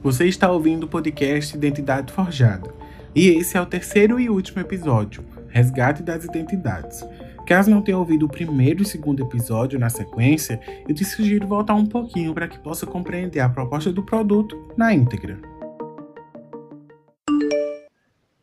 Você 0.00 0.26
está 0.26 0.48
ouvindo 0.48 0.84
o 0.84 0.88
podcast 0.88 1.56
Identidade 1.56 2.12
Forjada. 2.12 2.72
E 3.12 3.30
esse 3.30 3.56
é 3.56 3.60
o 3.60 3.66
terceiro 3.66 4.20
e 4.20 4.30
último 4.30 4.60
episódio, 4.60 5.24
Resgate 5.48 6.04
das 6.04 6.24
Identidades. 6.24 7.04
Caso 7.44 7.68
não 7.68 7.82
tenha 7.82 7.98
ouvido 7.98 8.26
o 8.26 8.28
primeiro 8.28 8.84
e 8.84 8.86
segundo 8.86 9.24
episódio 9.24 9.76
na 9.76 9.90
sequência, 9.90 10.60
eu 10.88 10.94
te 10.94 11.04
sugiro 11.04 11.48
voltar 11.48 11.74
um 11.74 11.84
pouquinho 11.84 12.32
para 12.32 12.46
que 12.46 12.60
possa 12.60 12.86
compreender 12.86 13.40
a 13.40 13.48
proposta 13.48 13.90
do 13.90 14.04
produto 14.04 14.56
na 14.76 14.94
íntegra. 14.94 15.36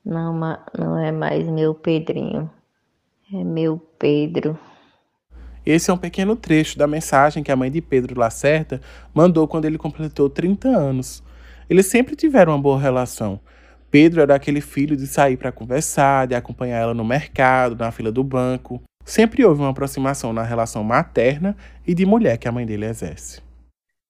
Não, 0.04 0.38
não 0.78 0.98
é 1.00 1.12
mais 1.12 1.48
meu 1.48 1.74
Pedrinho, 1.74 2.50
é 3.34 3.44
meu 3.46 3.78
Pedro. 3.98 4.60
Esse 5.66 5.90
é 5.90 5.94
um 5.94 5.98
pequeno 5.98 6.36
trecho 6.36 6.78
da 6.78 6.86
mensagem 6.86 7.42
que 7.42 7.52
a 7.52 7.56
mãe 7.56 7.72
de 7.72 7.82
Pedro 7.82 8.20
Lacerda 8.20 8.82
mandou 9.14 9.48
quando 9.48 9.66
ele 9.66 9.78
completou 9.78 10.30
30 10.30 10.68
anos. 10.68 11.24
Eles 11.70 11.88
sempre 11.88 12.16
tiveram 12.16 12.54
uma 12.54 12.62
boa 12.62 12.80
relação. 12.80 13.40
Pedro 13.90 14.22
era 14.22 14.36
aquele 14.36 14.62
filho 14.62 14.96
de 14.96 15.08
sair 15.08 15.38
para 15.38 15.52
conversar, 15.52 16.28
de 16.28 16.36
acompanhar 16.36 16.80
ela 16.80 16.94
no 16.94 17.06
mercado, 17.06 17.76
na 17.76 17.92
fila 17.92 18.12
do 18.12 18.24
banco. 18.24 18.82
Sempre 19.04 19.46
houve 19.46 19.62
uma 19.62 19.70
aproximação 19.70 20.34
na 20.34 20.44
relação 20.44 20.84
materna 20.84 21.56
e 21.86 21.94
de 21.94 22.06
mulher 22.06 22.38
que 22.38 22.48
a 22.48 22.52
mãe 22.52 22.66
dele 22.66 22.86
exerce. 22.86 23.42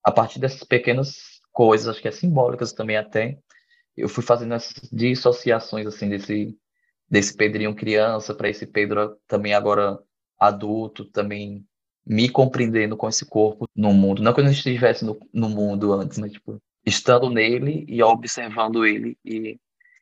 A 0.04 0.12
partir 0.12 0.40
dessas 0.40 0.64
pequenas 0.64 1.40
coisas, 1.52 1.88
acho 1.88 2.02
que 2.02 2.08
é 2.08 2.12
simbólicas 2.12 2.74
também 2.74 2.98
até, 2.98 3.38
eu 3.96 4.10
fui 4.10 4.24
fazendo 4.24 4.54
essas 4.54 4.90
dissociações 4.92 5.88
assim 5.88 6.10
desse 6.10 6.56
desse 7.10 7.36
Pedrinho 7.36 7.76
criança 7.76 8.34
para 8.34 8.50
esse 8.50 8.66
Pedro 8.66 9.16
também 9.28 9.54
agora 9.54 10.00
adulto, 10.40 11.06
também 11.06 11.64
me 12.06 12.28
compreendendo 12.28 12.98
com 12.98 13.08
esse 13.08 13.26
corpo 13.26 13.68
no 13.76 13.94
mundo. 13.94 14.22
Não 14.22 14.34
que 14.34 14.40
eu 14.40 14.44
não 14.44 14.52
estivesse 14.52 15.06
no, 15.06 15.18
no 15.32 15.48
mundo 15.48 15.94
antes, 15.94 16.18
mas 16.18 16.32
tipo, 16.32 16.60
estando 16.86 17.30
nele 17.30 17.86
e 17.88 18.04
observando 18.04 18.86
ele 18.86 19.18
e, 19.26 19.58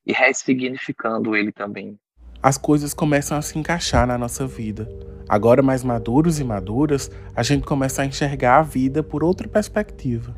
e 0.05 0.11
ressignificando 0.11 1.35
ele 1.35 1.51
também. 1.51 1.97
As 2.41 2.57
coisas 2.57 2.93
começam 2.93 3.37
a 3.37 3.41
se 3.41 3.57
encaixar 3.57 4.05
na 4.05 4.17
nossa 4.17 4.45
vida. 4.45 4.89
Agora, 5.29 5.61
mais 5.61 5.81
maduros 5.81 6.39
e 6.39 6.43
maduras, 6.43 7.09
a 7.33 7.41
gente 7.41 7.65
começa 7.65 8.01
a 8.01 8.05
enxergar 8.05 8.59
a 8.59 8.61
vida 8.63 9.01
por 9.01 9.23
outra 9.23 9.47
perspectiva. 9.47 10.37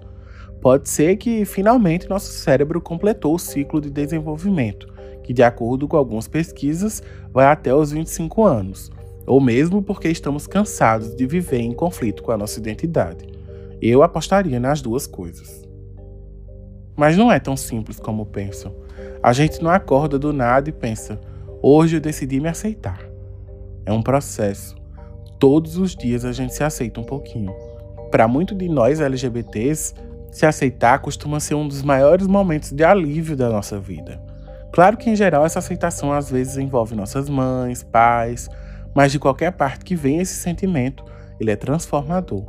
Pode 0.61 0.87
ser 0.87 1.17
que 1.17 1.43
finalmente 1.45 2.07
nosso 2.07 2.31
cérebro 2.31 2.79
completou 2.79 3.33
o 3.33 3.39
ciclo 3.39 3.81
de 3.81 3.89
desenvolvimento, 3.89 4.87
que, 5.23 5.33
de 5.33 5.41
acordo 5.41 5.87
com 5.87 5.97
algumas 5.97 6.27
pesquisas, 6.27 7.01
vai 7.31 7.47
até 7.47 7.73
os 7.73 7.91
25 7.91 8.43
anos, 8.43 8.91
ou 9.25 9.41
mesmo 9.41 9.81
porque 9.81 10.07
estamos 10.07 10.45
cansados 10.45 11.15
de 11.15 11.25
viver 11.25 11.61
em 11.61 11.73
conflito 11.73 12.21
com 12.21 12.31
a 12.31 12.37
nossa 12.37 12.59
identidade. 12.59 13.25
Eu 13.81 14.03
apostaria 14.03 14.59
nas 14.59 14.81
duas 14.81 15.07
coisas. 15.07 15.64
Mas 16.95 17.17
não 17.17 17.31
é 17.31 17.39
tão 17.39 17.57
simples 17.57 17.99
como 17.99 18.25
pensam. 18.25 18.73
A 19.21 19.33
gente 19.33 19.61
não 19.61 19.69
acorda 19.69 20.17
do 20.17 20.31
nada 20.31 20.69
e 20.69 20.73
pensa: 20.73 21.19
hoje 21.61 21.97
eu 21.97 22.01
decidi 22.01 22.39
me 22.39 22.47
aceitar. 22.47 22.99
É 23.85 23.91
um 23.91 24.01
processo. 24.01 24.75
Todos 25.39 25.77
os 25.77 25.95
dias 25.95 26.23
a 26.23 26.31
gente 26.31 26.53
se 26.53 26.63
aceita 26.63 26.99
um 26.99 27.03
pouquinho. 27.03 27.53
Para 28.09 28.27
muitos 28.27 28.57
de 28.57 28.69
nós 28.69 29.01
LGBTs, 29.01 29.93
se 30.31 30.45
aceitar 30.45 30.99
costuma 30.99 31.39
ser 31.39 31.55
um 31.55 31.67
dos 31.67 31.81
maiores 31.81 32.27
momentos 32.27 32.71
de 32.71 32.83
alívio 32.83 33.35
da 33.35 33.49
nossa 33.49 33.79
vida. 33.79 34.21
Claro 34.71 34.97
que 34.97 35.09
em 35.09 35.15
geral 35.15 35.45
essa 35.45 35.59
aceitação 35.59 36.11
às 36.11 36.29
vezes 36.29 36.57
envolve 36.57 36.95
nossas 36.95 37.29
mães, 37.29 37.83
pais, 37.83 38.49
mas 38.93 39.11
de 39.11 39.19
qualquer 39.19 39.51
parte 39.51 39.85
que 39.85 39.95
venha 39.95 40.21
esse 40.21 40.35
sentimento, 40.35 41.05
ele 41.39 41.51
é 41.51 41.55
transformador. 41.55 42.43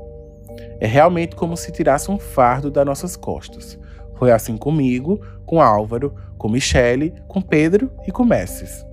É 0.80 0.86
realmente 0.86 1.36
como 1.36 1.56
se 1.56 1.72
tirasse 1.72 2.10
um 2.10 2.18
fardo 2.18 2.70
das 2.70 2.84
nossas 2.84 3.16
costas. 3.16 3.78
Foi 4.16 4.30
assim 4.30 4.56
comigo, 4.56 5.20
com 5.44 5.60
Álvaro, 5.60 6.14
com 6.38 6.48
Michele, 6.48 7.12
com 7.28 7.40
Pedro 7.40 7.90
e 8.06 8.12
com 8.12 8.24
Messes. 8.24 8.84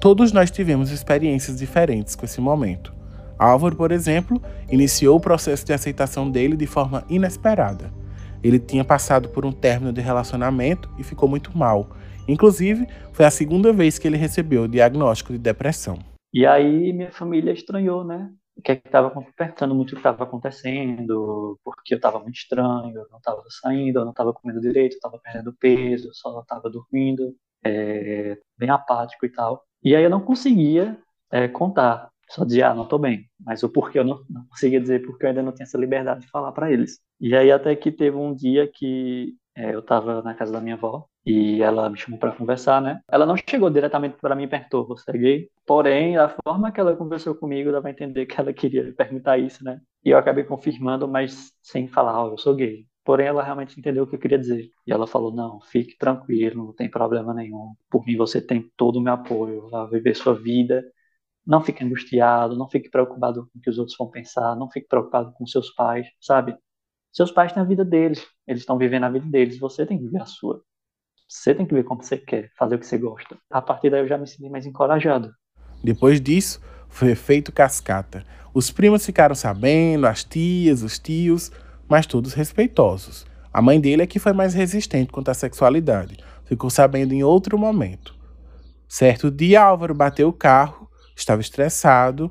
Todos 0.00 0.32
nós 0.32 0.50
tivemos 0.50 0.90
experiências 0.90 1.58
diferentes 1.58 2.14
com 2.14 2.24
esse 2.24 2.40
momento. 2.40 2.94
Álvaro, 3.38 3.76
por 3.76 3.92
exemplo, 3.92 4.40
iniciou 4.70 5.16
o 5.16 5.20
processo 5.20 5.64
de 5.64 5.72
aceitação 5.72 6.30
dele 6.30 6.56
de 6.56 6.66
forma 6.66 7.04
inesperada. 7.08 7.90
Ele 8.42 8.58
tinha 8.58 8.84
passado 8.84 9.28
por 9.28 9.44
um 9.44 9.52
término 9.52 9.92
de 9.92 10.00
relacionamento 10.00 10.90
e 10.98 11.02
ficou 11.02 11.28
muito 11.28 11.56
mal. 11.56 11.90
Inclusive, 12.28 12.86
foi 13.12 13.24
a 13.24 13.30
segunda 13.30 13.72
vez 13.72 13.98
que 13.98 14.06
ele 14.06 14.16
recebeu 14.16 14.62
o 14.62 14.68
diagnóstico 14.68 15.32
de 15.32 15.38
depressão. 15.38 15.98
E 16.32 16.46
aí 16.46 16.92
minha 16.92 17.10
família 17.10 17.52
estranhou, 17.52 18.04
né? 18.04 18.28
O 18.56 18.62
que 18.62 18.72
é 18.72 18.76
que 18.76 18.88
estava 18.88 19.10
perguntando 19.36 19.74
muito 19.74 19.90
o 19.90 19.92
que 19.92 20.00
estava 20.00 20.24
acontecendo, 20.24 21.58
porque 21.62 21.94
eu 21.94 21.96
estava 21.96 22.18
muito 22.18 22.36
estranho, 22.36 22.96
eu 22.96 23.06
não 23.10 23.18
estava 23.18 23.42
saindo, 23.48 23.98
eu 24.00 24.04
não 24.04 24.12
estava 24.12 24.32
comendo 24.32 24.60
direito, 24.60 24.94
eu 24.94 24.96
estava 24.96 25.18
perdendo 25.18 25.54
peso, 25.60 26.08
eu 26.08 26.14
só 26.14 26.40
estava 26.40 26.70
dormindo, 26.70 27.36
é, 27.64 28.38
bem 28.58 28.70
apático 28.70 29.26
e 29.26 29.30
tal. 29.30 29.62
E 29.82 29.94
aí 29.94 30.02
eu 30.02 30.10
não 30.10 30.20
conseguia 30.20 30.98
é, 31.30 31.48
contar, 31.48 32.08
só 32.30 32.44
dizia, 32.44 32.70
ah, 32.70 32.74
não 32.74 32.84
estou 32.84 32.98
bem. 32.98 33.28
Mas 33.40 33.62
o 33.62 33.68
porquê 33.68 33.98
eu 33.98 34.04
não, 34.04 34.20
não 34.28 34.46
conseguia 34.46 34.80
dizer 34.80 35.04
porque 35.04 35.24
eu 35.24 35.28
ainda 35.28 35.42
não 35.42 35.52
tinha 35.52 35.64
essa 35.64 35.78
liberdade 35.78 36.22
de 36.22 36.30
falar 36.30 36.52
para 36.52 36.72
eles. 36.72 36.98
E 37.20 37.36
aí 37.36 37.50
até 37.52 37.74
que 37.76 37.92
teve 37.92 38.16
um 38.16 38.34
dia 38.34 38.70
que 38.72 39.34
eu 39.56 39.80
estava 39.80 40.22
na 40.22 40.34
casa 40.34 40.52
da 40.52 40.60
minha 40.60 40.74
avó 40.74 41.06
e 41.24 41.62
ela 41.62 41.88
me 41.90 41.98
chamou 41.98 42.18
para 42.18 42.32
conversar, 42.32 42.80
né? 42.80 43.00
Ela 43.10 43.26
não 43.26 43.36
chegou 43.36 43.70
diretamente 43.70 44.16
para 44.20 44.34
mim 44.34 44.44
e 44.44 44.48
perguntou, 44.48 44.86
você 44.86 45.10
é 45.10 45.18
gay? 45.18 45.50
Porém, 45.66 46.16
a 46.16 46.28
forma 46.28 46.70
que 46.70 46.80
ela 46.80 46.96
conversou 46.96 47.34
comigo 47.34 47.72
dava 47.72 47.88
a 47.88 47.90
entender 47.90 48.26
que 48.26 48.40
ela 48.40 48.52
queria 48.52 48.92
perguntar 48.94 49.38
isso, 49.38 49.64
né? 49.64 49.80
E 50.04 50.10
eu 50.10 50.18
acabei 50.18 50.44
confirmando, 50.44 51.08
mas 51.08 51.52
sem 51.62 51.88
falar, 51.88 52.24
oh, 52.24 52.32
eu 52.32 52.38
sou 52.38 52.54
gay. 52.54 52.86
Porém, 53.04 53.26
ela 53.28 53.42
realmente 53.42 53.78
entendeu 53.78 54.02
o 54.04 54.06
que 54.06 54.16
eu 54.16 54.18
queria 54.18 54.38
dizer. 54.38 54.68
E 54.86 54.92
ela 54.92 55.06
falou: 55.06 55.32
não, 55.32 55.60
fique 55.60 55.96
tranquilo, 55.96 56.66
não 56.66 56.72
tem 56.74 56.90
problema 56.90 57.32
nenhum. 57.32 57.72
Por 57.88 58.04
mim, 58.04 58.16
você 58.16 58.40
tem 58.40 58.68
todo 58.76 58.96
o 58.96 59.00
meu 59.00 59.12
apoio. 59.14 59.68
Vá 59.70 59.86
viver 59.86 60.14
sua 60.16 60.34
vida. 60.34 60.84
Não 61.46 61.62
fique 61.62 61.84
angustiado, 61.84 62.56
não 62.56 62.68
fique 62.68 62.90
preocupado 62.90 63.48
com 63.52 63.58
o 63.58 63.62
que 63.62 63.70
os 63.70 63.78
outros 63.78 63.96
vão 63.96 64.10
pensar, 64.10 64.56
não 64.56 64.70
fique 64.70 64.88
preocupado 64.88 65.32
com 65.34 65.46
seus 65.46 65.70
pais, 65.70 66.06
sabe? 66.20 66.56
Seus 67.16 67.32
pais 67.32 67.50
têm 67.50 67.62
a 67.62 67.64
vida 67.64 67.82
deles, 67.82 68.22
eles 68.46 68.60
estão 68.60 68.76
vivendo 68.76 69.04
a 69.04 69.08
vida 69.08 69.24
deles, 69.24 69.58
você 69.58 69.86
tem 69.86 69.96
que 69.96 70.04
viver 70.04 70.20
a 70.20 70.26
sua. 70.26 70.60
Você 71.26 71.54
tem 71.54 71.64
que 71.64 71.72
ver 71.72 71.82
como 71.82 72.02
você 72.02 72.18
quer, 72.18 72.50
fazer 72.58 72.74
o 72.74 72.78
que 72.78 72.86
você 72.86 72.98
gosta. 72.98 73.38
A 73.50 73.62
partir 73.62 73.88
daí 73.88 74.02
eu 74.02 74.06
já 74.06 74.18
me 74.18 74.26
senti 74.26 74.50
mais 74.50 74.66
encorajado. 74.66 75.32
Depois 75.82 76.20
disso, 76.20 76.60
foi 76.90 77.14
feito 77.14 77.50
cascata. 77.50 78.22
Os 78.52 78.70
primos 78.70 79.06
ficaram 79.06 79.34
sabendo, 79.34 80.06
as 80.06 80.24
tias, 80.24 80.82
os 80.82 80.98
tios, 80.98 81.50
mas 81.88 82.04
todos 82.04 82.34
respeitosos. 82.34 83.26
A 83.50 83.62
mãe 83.62 83.80
dele 83.80 84.02
é 84.02 84.06
que 84.06 84.18
foi 84.18 84.34
mais 84.34 84.52
resistente 84.52 85.10
quanto 85.10 85.30
à 85.30 85.34
sexualidade. 85.34 86.18
Ficou 86.44 86.68
sabendo 86.68 87.14
em 87.14 87.24
outro 87.24 87.58
momento. 87.58 88.14
Certo 88.86 89.30
dia, 89.30 89.62
Álvaro 89.62 89.94
bateu 89.94 90.28
o 90.28 90.34
carro, 90.34 90.86
estava 91.16 91.40
estressado. 91.40 92.30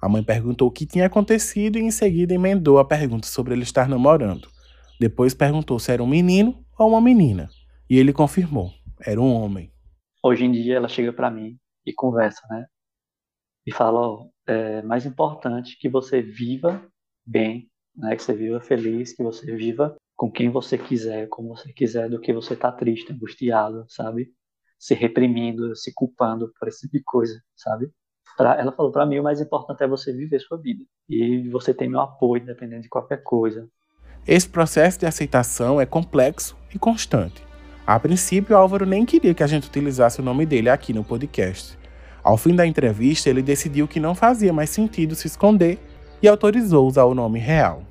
A 0.00 0.08
mãe 0.08 0.22
perguntou 0.22 0.68
o 0.68 0.70
que 0.70 0.86
tinha 0.86 1.06
acontecido 1.06 1.76
e 1.76 1.82
em 1.82 1.90
seguida 1.90 2.32
emendou 2.32 2.78
a 2.78 2.84
pergunta 2.84 3.26
sobre 3.26 3.54
ele 3.54 3.64
estar 3.64 3.88
namorando. 3.88 4.48
Depois 5.00 5.34
perguntou 5.34 5.78
se 5.78 5.92
era 5.92 6.02
um 6.02 6.06
menino 6.06 6.64
ou 6.78 6.90
uma 6.90 7.00
menina. 7.00 7.48
E 7.90 7.98
ele 7.98 8.12
confirmou, 8.12 8.70
era 9.00 9.20
um 9.20 9.32
homem. 9.32 9.72
Hoje 10.22 10.44
em 10.44 10.52
dia 10.52 10.76
ela 10.76 10.88
chega 10.88 11.12
para 11.12 11.30
mim 11.30 11.58
e 11.84 11.92
conversa, 11.92 12.46
né? 12.48 12.66
E 13.66 13.72
fala, 13.72 14.00
ó, 14.00 14.26
é 14.46 14.82
mais 14.82 15.04
importante 15.04 15.76
que 15.78 15.88
você 15.88 16.22
viva 16.22 16.82
bem, 17.26 17.68
né? 17.96 18.14
Que 18.14 18.22
você 18.22 18.34
viva 18.34 18.60
feliz, 18.60 19.12
que 19.12 19.22
você 19.22 19.54
viva 19.56 19.96
com 20.16 20.30
quem 20.30 20.50
você 20.50 20.78
quiser, 20.78 21.28
como 21.28 21.56
você 21.56 21.72
quiser, 21.72 22.08
do 22.08 22.20
que 22.20 22.32
você 22.32 22.56
tá 22.56 22.70
triste, 22.70 23.12
angustiado, 23.12 23.84
sabe? 23.88 24.32
Se 24.78 24.94
reprimindo, 24.94 25.74
se 25.74 25.92
culpando 25.92 26.52
por 26.58 26.68
esse 26.68 26.82
tipo 26.82 26.98
de 26.98 27.02
coisa, 27.04 27.40
sabe? 27.56 27.90
Pra, 28.38 28.54
ela 28.54 28.70
falou 28.70 28.92
para 28.92 29.04
mim 29.04 29.18
o 29.18 29.22
mais 29.24 29.40
importante 29.40 29.82
é 29.82 29.88
você 29.88 30.12
viver 30.12 30.38
sua 30.38 30.56
vida 30.56 30.84
e 31.10 31.48
você 31.48 31.74
tem 31.74 31.88
meu 31.88 32.00
apoio, 32.00 32.40
independente 32.40 32.82
de 32.82 32.88
qualquer 32.88 33.20
coisa. 33.24 33.68
Esse 34.24 34.48
processo 34.48 35.00
de 35.00 35.06
aceitação 35.06 35.80
é 35.80 35.84
complexo 35.84 36.56
e 36.72 36.78
constante. 36.78 37.42
A 37.84 37.98
princípio, 37.98 38.56
Álvaro 38.56 38.86
nem 38.86 39.04
queria 39.04 39.34
que 39.34 39.42
a 39.42 39.46
gente 39.48 39.66
utilizasse 39.66 40.20
o 40.20 40.22
nome 40.22 40.46
dele 40.46 40.70
aqui 40.70 40.92
no 40.92 41.02
podcast. 41.02 41.76
Ao 42.22 42.36
fim 42.36 42.54
da 42.54 42.64
entrevista, 42.64 43.28
ele 43.28 43.42
decidiu 43.42 43.88
que 43.88 43.98
não 43.98 44.14
fazia 44.14 44.52
mais 44.52 44.70
sentido 44.70 45.16
se 45.16 45.26
esconder 45.26 45.80
e 46.22 46.28
autorizou 46.28 46.86
usar 46.86 47.04
o 47.04 47.14
nome 47.14 47.40
real. 47.40 47.82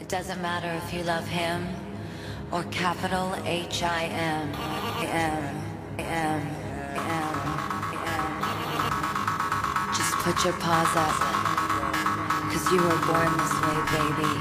It 0.00 0.14
doesn't 0.14 0.40
matter 0.40 0.70
if 0.76 0.94
you 0.94 1.04
love 1.04 1.26
him 1.28 1.66
or 2.52 2.62
capital 2.70 3.32
H 3.44 3.84
I 3.84 4.04
M 4.04 4.52
M 5.02 5.58
M 5.98 6.04
M 6.08 6.67
put 10.28 10.44
your 10.44 10.52
paws 10.58 10.94
up, 10.94 11.14
cause 12.52 12.70
you 12.70 12.76
were 12.76 12.98
born 13.06 13.32
this 13.38 13.52
way, 13.62 13.80
baby. 13.92 14.40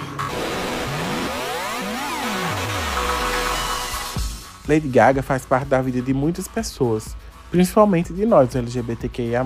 Lady 4.68 4.90
Gaga 4.90 5.24
faz 5.24 5.46
parte 5.46 5.70
da 5.70 5.82
vida 5.82 6.02
de 6.02 6.14
muitas 6.14 6.46
pessoas, 6.46 7.16
principalmente 7.50 8.12
de 8.12 8.26
nós 8.26 8.54
LGBTQIA+. 8.54 9.46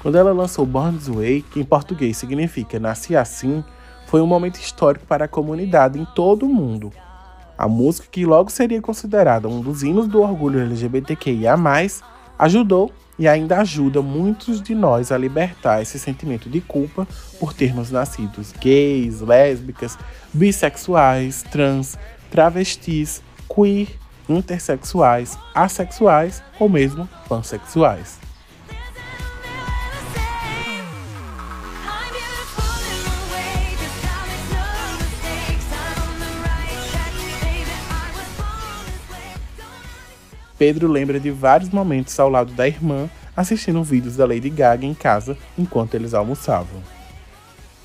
Quando 0.00 0.16
ela 0.16 0.32
lançou 0.32 0.64
Born 0.64 0.96
This 0.96 1.08
Way, 1.08 1.42
que 1.50 1.58
em 1.58 1.64
português 1.64 2.16
significa 2.16 2.78
Nasci 2.78 3.16
Assim, 3.16 3.64
foi 4.06 4.20
um 4.20 4.28
momento 4.28 4.60
histórico 4.60 5.06
para 5.06 5.24
a 5.24 5.28
comunidade 5.28 5.98
em 5.98 6.04
todo 6.14 6.46
o 6.46 6.48
mundo. 6.48 6.92
A 7.56 7.66
música, 7.66 8.06
que 8.08 8.24
logo 8.24 8.48
seria 8.48 8.80
considerada 8.80 9.48
um 9.48 9.60
dos 9.60 9.82
hinos 9.82 10.06
do 10.06 10.22
orgulho 10.22 10.60
LGBTQIA, 10.60 11.56
ajudou 12.38 12.92
e 13.18 13.26
ainda 13.26 13.60
ajuda 13.60 14.00
muitos 14.00 14.62
de 14.62 14.74
nós 14.74 15.10
a 15.10 15.18
libertar 15.18 15.82
esse 15.82 15.98
sentimento 15.98 16.48
de 16.48 16.60
culpa 16.60 17.06
por 17.40 17.52
termos 17.52 17.90
nascidos 17.90 18.52
gays, 18.60 19.20
lésbicas, 19.20 19.98
bissexuais, 20.32 21.42
trans, 21.50 21.98
travestis, 22.30 23.22
queer, 23.48 23.88
intersexuais, 24.28 25.38
assexuais 25.54 26.42
ou 26.60 26.68
mesmo 26.68 27.08
pansexuais. 27.28 28.27
Pedro 40.58 40.88
lembra 40.88 41.20
de 41.20 41.30
vários 41.30 41.70
momentos 41.70 42.18
ao 42.18 42.28
lado 42.28 42.52
da 42.52 42.66
irmã, 42.66 43.08
assistindo 43.36 43.82
vídeos 43.84 44.16
da 44.16 44.26
Lady 44.26 44.50
Gaga 44.50 44.84
em 44.84 44.92
casa 44.92 45.38
enquanto 45.56 45.94
eles 45.94 46.12
almoçavam. 46.12 46.82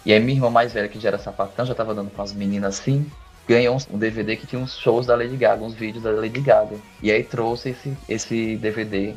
E 0.05 0.11
aí 0.11 0.19
minha 0.19 0.37
irmã 0.37 0.49
mais 0.49 0.73
velha, 0.73 0.89
que 0.89 0.99
já 0.99 1.09
era 1.09 1.19
sapatão, 1.19 1.65
já 1.65 1.75
tava 1.75 1.93
dando 1.93 2.09
com 2.09 2.21
as 2.21 2.33
meninas 2.33 2.79
assim, 2.79 3.05
ganhou 3.47 3.77
um 3.91 3.97
DVD 3.97 4.35
que 4.35 4.47
tinha 4.47 4.61
uns 4.61 4.77
shows 4.77 5.05
da 5.05 5.15
Lady 5.15 5.37
Gaga, 5.37 5.63
uns 5.63 5.75
vídeos 5.75 6.03
da 6.03 6.11
Lady 6.11 6.41
Gaga. 6.41 6.75
E 7.01 7.11
aí 7.11 7.23
trouxe 7.23 7.69
esse, 7.69 7.97
esse 8.09 8.57
DVD. 8.57 9.13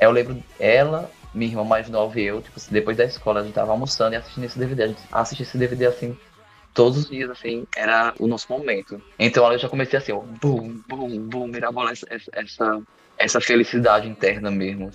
Eu 0.00 0.12
lembro 0.12 0.42
ela, 0.58 1.10
minha 1.34 1.50
irmã 1.50 1.64
mais 1.64 1.88
nova 1.88 2.18
e 2.18 2.24
eu, 2.24 2.40
tipo, 2.40 2.60
depois 2.70 2.96
da 2.96 3.04
escola, 3.04 3.40
a 3.40 3.42
gente 3.42 3.54
tava 3.54 3.72
almoçando 3.72 4.14
e 4.14 4.16
assistindo 4.16 4.44
esse 4.44 4.58
DVD. 4.58 4.84
A 4.84 4.86
gente 4.86 5.02
assistia 5.12 5.44
esse 5.44 5.58
DVD 5.58 5.86
assim, 5.86 6.16
todos 6.74 6.98
os 6.98 7.10
dias, 7.10 7.30
assim, 7.30 7.66
era 7.76 8.14
o 8.18 8.26
nosso 8.26 8.46
momento. 8.50 9.00
Então 9.18 9.50
eu 9.52 9.58
já 9.58 9.68
comecei 9.68 9.98
assim, 9.98 10.12
ó, 10.12 10.20
bum, 10.20 10.80
bum, 10.88 11.28
bum, 11.28 11.46
mirabola 11.46 11.92
essa, 11.92 12.06
essa, 12.32 12.82
essa 13.18 13.40
felicidade 13.40 14.08
interna 14.08 14.50
mesmo. 14.50 14.90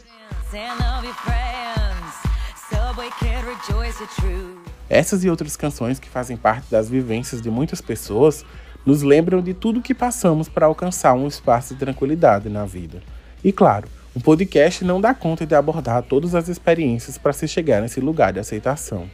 Essas 4.89 5.23
e 5.23 5.29
outras 5.29 5.57
canções 5.57 5.99
que 5.99 6.09
fazem 6.09 6.37
parte 6.37 6.69
das 6.69 6.89
vivências 6.89 7.41
de 7.41 7.49
muitas 7.49 7.81
pessoas 7.81 8.45
nos 8.85 9.01
lembram 9.01 9.41
de 9.41 9.53
tudo 9.53 9.81
que 9.81 9.95
passamos 9.95 10.47
para 10.47 10.67
alcançar 10.67 11.13
um 11.13 11.27
espaço 11.27 11.73
de 11.73 11.79
tranquilidade 11.79 12.49
na 12.49 12.65
vida. 12.65 13.01
E 13.43 13.51
claro, 13.51 13.87
um 14.15 14.19
podcast 14.19 14.85
não 14.85 15.01
dá 15.01 15.13
conta 15.13 15.45
de 15.45 15.55
abordar 15.55 16.03
todas 16.03 16.35
as 16.35 16.47
experiências 16.47 17.17
para 17.17 17.33
se 17.33 17.47
chegar 17.47 17.81
nesse 17.81 17.99
lugar 17.99 18.31
de 18.31 18.39
aceitação. 18.39 19.09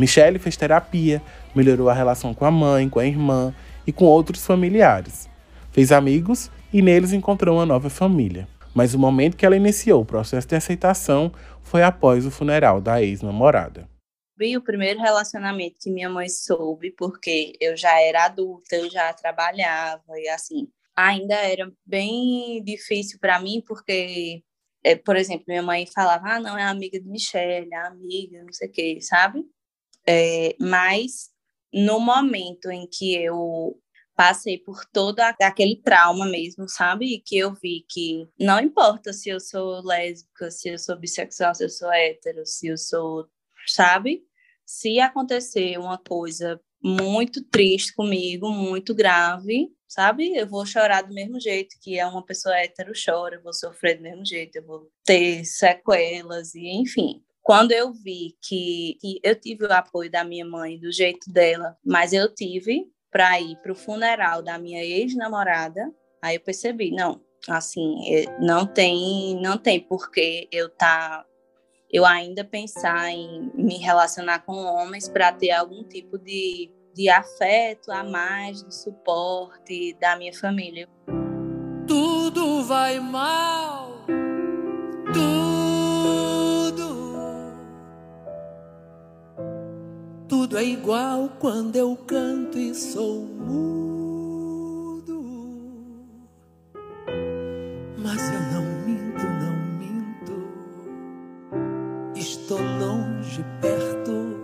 Michelle 0.00 0.38
fez 0.38 0.56
terapia, 0.56 1.22
melhorou 1.54 1.90
a 1.90 1.94
relação 1.94 2.32
com 2.32 2.46
a 2.46 2.50
mãe, 2.50 2.88
com 2.88 2.98
a 2.98 3.06
irmã 3.06 3.54
e 3.86 3.92
com 3.92 4.06
outros 4.06 4.46
familiares. 4.46 5.28
Fez 5.72 5.92
amigos 5.92 6.50
e 6.72 6.80
neles 6.80 7.12
encontrou 7.12 7.58
uma 7.58 7.66
nova 7.66 7.90
família. 7.90 8.48
Mas 8.74 8.94
o 8.94 8.98
momento 8.98 9.36
que 9.36 9.44
ela 9.44 9.56
iniciou 9.56 10.00
o 10.00 10.06
processo 10.06 10.48
de 10.48 10.56
aceitação 10.56 11.30
foi 11.62 11.82
após 11.82 12.24
o 12.24 12.30
funeral 12.30 12.80
da 12.80 13.02
ex-namorada. 13.02 13.86
O 14.56 14.62
primeiro 14.62 15.00
relacionamento 15.00 15.76
que 15.78 15.90
minha 15.90 16.08
mãe 16.08 16.30
soube, 16.30 16.92
porque 16.96 17.52
eu 17.60 17.76
já 17.76 18.00
era 18.00 18.24
adulta, 18.24 18.76
eu 18.76 18.88
já 18.90 19.12
trabalhava 19.12 20.02
e 20.16 20.28
assim, 20.30 20.66
ainda 20.96 21.34
era 21.34 21.70
bem 21.84 22.62
difícil 22.64 23.18
para 23.20 23.38
mim, 23.38 23.62
porque, 23.66 24.42
é, 24.82 24.96
por 24.96 25.14
exemplo, 25.14 25.44
minha 25.46 25.62
mãe 25.62 25.84
falava, 25.84 26.36
ah, 26.36 26.40
não, 26.40 26.56
é 26.56 26.62
amiga 26.62 26.98
de 26.98 27.06
Michelle, 27.06 27.68
é 27.70 27.86
amiga, 27.86 28.42
não 28.42 28.52
sei 28.52 28.68
o 28.68 28.72
quê, 28.72 28.98
sabe? 29.02 29.44
É, 30.06 30.56
mas 30.58 31.30
no 31.72 32.00
momento 32.00 32.70
em 32.70 32.86
que 32.86 33.14
eu 33.14 33.78
passei 34.16 34.58
por 34.58 34.84
todo 34.92 35.20
aquele 35.20 35.76
trauma 35.82 36.26
mesmo, 36.26 36.68
sabe? 36.68 37.14
E 37.14 37.20
que 37.20 37.38
eu 37.38 37.54
vi 37.54 37.84
que 37.88 38.28
não 38.38 38.60
importa 38.60 39.12
se 39.12 39.30
eu 39.30 39.40
sou 39.40 39.82
lésbica, 39.82 40.50
se 40.50 40.68
eu 40.68 40.78
sou 40.78 40.96
bissexual, 40.98 41.54
se 41.54 41.64
eu 41.64 41.70
sou 41.70 41.90
hétero, 41.90 42.44
se 42.44 42.66
eu 42.66 42.76
sou, 42.76 43.26
sabe? 43.66 44.22
Se 44.66 45.00
acontecer 45.00 45.78
uma 45.78 45.96
coisa 45.98 46.60
muito 46.82 47.42
triste 47.44 47.94
comigo, 47.94 48.50
muito 48.50 48.94
grave, 48.94 49.68
sabe? 49.88 50.36
Eu 50.36 50.46
vou 50.46 50.66
chorar 50.66 51.02
do 51.02 51.14
mesmo 51.14 51.40
jeito 51.40 51.76
que 51.80 51.98
é 51.98 52.06
uma 52.06 52.24
pessoa 52.24 52.56
hétero 52.56 52.92
chora, 52.92 53.36
eu 53.36 53.42
vou 53.42 53.54
sofrer 53.54 53.96
do 53.96 54.02
mesmo 54.02 54.24
jeito, 54.24 54.56
eu 54.56 54.66
vou 54.66 54.90
ter 55.04 55.44
sequelas 55.46 56.54
e 56.54 56.68
enfim. 56.68 57.22
Quando 57.50 57.72
eu 57.72 57.92
vi 57.92 58.36
que, 58.40 58.96
que 59.00 59.20
eu 59.24 59.34
tive 59.34 59.64
o 59.64 59.72
apoio 59.72 60.08
da 60.08 60.22
minha 60.22 60.46
mãe 60.46 60.78
do 60.78 60.92
jeito 60.92 61.28
dela, 61.32 61.76
mas 61.84 62.12
eu 62.12 62.32
tive 62.32 62.86
para 63.10 63.40
ir 63.40 63.56
para 63.56 63.72
o 63.72 63.74
funeral 63.74 64.40
da 64.40 64.56
minha 64.56 64.84
ex-namorada, 64.84 65.92
aí 66.22 66.36
eu 66.36 66.40
percebi, 66.40 66.92
não, 66.92 67.20
assim, 67.48 67.96
não 68.38 68.64
tem, 68.64 69.34
não 69.42 69.58
tem 69.58 69.80
porquê 69.80 70.46
eu 70.52 70.68
tá 70.68 71.26
eu 71.90 72.06
ainda 72.06 72.44
pensar 72.44 73.10
em 73.10 73.50
me 73.52 73.78
relacionar 73.78 74.46
com 74.46 74.52
homens 74.52 75.08
para 75.08 75.32
ter 75.32 75.50
algum 75.50 75.82
tipo 75.82 76.18
de, 76.18 76.70
de 76.94 77.08
afeto 77.08 77.90
a 77.90 78.04
mais, 78.04 78.62
de 78.62 78.72
suporte 78.72 79.96
da 80.00 80.14
minha 80.14 80.32
família. 80.32 80.88
Tudo 81.88 82.62
vai 82.62 83.00
mal, 83.00 83.79
Tudo 90.50 90.58
é 90.58 90.64
igual 90.64 91.30
quando 91.38 91.76
eu 91.76 91.96
canto 92.08 92.58
e 92.58 92.74
sou 92.74 93.20
mudo. 93.20 94.34
Mas 97.96 98.20
eu 98.20 98.40
não 98.50 98.64
minto, 98.84 99.22
não 99.22 99.56
minto. 99.78 100.32
Estou 102.16 102.58
longe, 102.58 103.44
perto. 103.60 104.40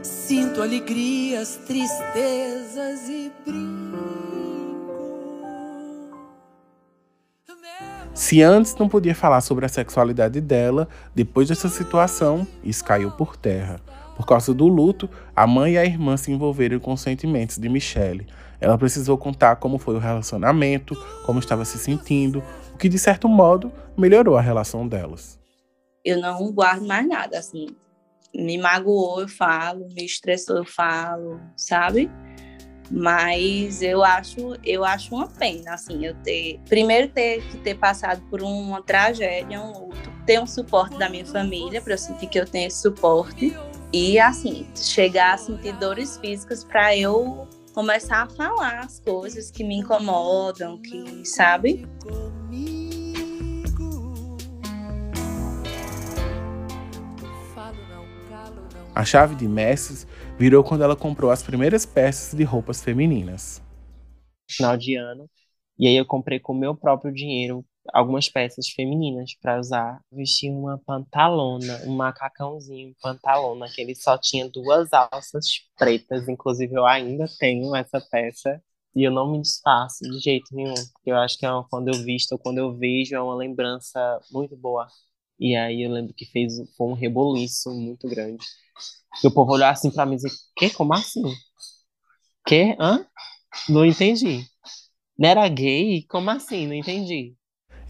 Sinto 0.00 0.62
alegrias, 0.62 1.56
tristezas 1.66 3.08
e 3.08 3.32
brinco. 3.44 3.98
Se 8.14 8.42
antes 8.42 8.76
não 8.76 8.88
podia 8.88 9.14
falar 9.14 9.40
sobre 9.40 9.66
a 9.66 9.68
sexualidade 9.68 10.40
dela, 10.40 10.88
depois 11.16 11.48
dessa 11.48 11.68
situação, 11.68 12.46
isso 12.62 12.84
caiu 12.84 13.10
por 13.10 13.36
terra. 13.36 13.87
Por 14.18 14.26
causa 14.26 14.52
do 14.52 14.66
luto, 14.66 15.08
a 15.34 15.46
mãe 15.46 15.74
e 15.74 15.78
a 15.78 15.84
irmã 15.84 16.16
se 16.16 16.32
envolveram 16.32 16.80
com 16.80 16.92
os 16.92 17.00
sentimentos 17.00 17.56
de 17.56 17.68
Michelle. 17.68 18.26
Ela 18.60 18.76
precisou 18.76 19.16
contar 19.16 19.54
como 19.56 19.78
foi 19.78 19.94
o 19.94 20.00
relacionamento, 20.00 20.96
como 21.24 21.38
estava 21.38 21.64
se 21.64 21.78
sentindo, 21.78 22.42
o 22.74 22.76
que 22.76 22.88
de 22.88 22.98
certo 22.98 23.28
modo 23.28 23.72
melhorou 23.96 24.36
a 24.36 24.40
relação 24.40 24.88
delas. 24.88 25.38
Eu 26.04 26.20
não 26.20 26.50
guardo 26.50 26.84
mais 26.84 27.06
nada, 27.06 27.38
assim. 27.38 27.68
Me 28.34 28.58
magoou, 28.58 29.20
eu 29.20 29.28
falo, 29.28 29.86
me 29.94 30.04
estressou, 30.04 30.56
eu 30.56 30.64
falo, 30.64 31.40
sabe? 31.56 32.10
Mas 32.90 33.82
eu 33.82 34.02
acho, 34.02 34.56
eu 34.64 34.84
acho 34.84 35.14
uma 35.14 35.28
pena, 35.28 35.74
assim, 35.74 36.04
eu 36.04 36.14
ter. 36.24 36.58
Primeiro, 36.68 37.06
ter 37.06 37.40
que 37.48 37.58
ter 37.58 37.76
passado 37.76 38.20
por 38.28 38.42
uma 38.42 38.82
tragédia, 38.82 39.60
um 39.60 39.86
luto, 39.86 40.10
ter 40.26 40.40
um 40.40 40.46
suporte 40.46 40.98
da 40.98 41.08
minha 41.08 41.24
família, 41.24 41.80
para 41.80 41.94
eu 41.94 41.98
sentir 41.98 42.26
que 42.26 42.40
eu 42.40 42.46
tenho 42.46 42.66
esse 42.66 42.82
suporte. 42.82 43.54
E, 43.92 44.18
assim, 44.18 44.66
chegar 44.74 45.34
a 45.34 45.38
sentir 45.38 45.72
dores 45.78 46.18
físicas 46.18 46.62
para 46.62 46.94
eu 46.94 47.48
começar 47.72 48.22
a 48.22 48.28
falar 48.28 48.80
as 48.80 49.00
coisas 49.00 49.50
que 49.50 49.64
me 49.64 49.76
incomodam, 49.76 50.80
que, 50.82 51.24
sabe? 51.24 51.86
A 58.94 59.04
chave 59.04 59.36
de 59.36 59.48
mestres 59.48 60.06
virou 60.36 60.62
quando 60.62 60.82
ela 60.82 60.96
comprou 60.96 61.30
as 61.30 61.42
primeiras 61.42 61.86
peças 61.86 62.36
de 62.36 62.44
roupas 62.44 62.82
femininas. 62.82 63.62
Final 64.50 64.76
de 64.76 64.96
ano. 64.96 65.30
E 65.78 65.86
aí 65.86 65.96
eu 65.96 66.04
comprei 66.04 66.40
com 66.40 66.52
o 66.52 66.58
meu 66.58 66.74
próprio 66.74 67.14
dinheiro 67.14 67.64
algumas 67.92 68.28
peças 68.28 68.68
femininas 68.68 69.34
para 69.40 69.58
usar. 69.58 70.00
Vesti 70.12 70.50
uma 70.50 70.78
pantalona, 70.78 71.82
um 71.86 71.96
macacãozinho 71.96 72.94
pantalona, 73.02 73.68
que 73.68 73.80
ele 73.80 73.94
só 73.94 74.18
tinha 74.18 74.48
duas 74.48 74.92
alças 74.92 75.46
pretas. 75.76 76.28
Inclusive, 76.28 76.74
eu 76.74 76.86
ainda 76.86 77.26
tenho 77.38 77.74
essa 77.76 78.00
peça 78.00 78.62
e 78.94 79.02
eu 79.04 79.10
não 79.10 79.30
me 79.30 79.40
desfaço 79.40 80.04
de 80.04 80.18
jeito 80.20 80.54
nenhum. 80.54 80.74
Eu 81.04 81.16
acho 81.16 81.38
que 81.38 81.46
é 81.46 81.50
uma, 81.52 81.64
quando 81.68 81.88
eu 81.88 82.02
visto 82.04 82.32
ou 82.32 82.38
quando 82.38 82.58
eu 82.58 82.76
vejo 82.76 83.14
é 83.14 83.20
uma 83.20 83.34
lembrança 83.34 84.20
muito 84.30 84.56
boa. 84.56 84.86
E 85.38 85.54
aí 85.56 85.82
eu 85.82 85.90
lembro 85.92 86.14
que 86.14 86.26
fez 86.26 86.54
foi 86.76 86.86
um 86.88 86.94
reboliço 86.94 87.70
muito 87.70 88.08
grande. 88.08 88.44
E 89.22 89.26
o 89.26 89.32
povo 89.32 89.52
olhou 89.52 89.68
assim 89.68 89.90
pra 89.90 90.06
mim 90.06 90.14
e 90.14 90.18
disse, 90.18 90.36
que? 90.56 90.70
Como 90.70 90.94
assim? 90.94 91.22
Que? 92.46 92.76
Hã? 92.80 93.06
Não 93.68 93.84
entendi. 93.86 94.46
Não 95.18 95.28
era 95.30 95.48
gay? 95.48 96.04
Como 96.08 96.30
assim? 96.30 96.66
Não 96.66 96.74
entendi. 96.74 97.36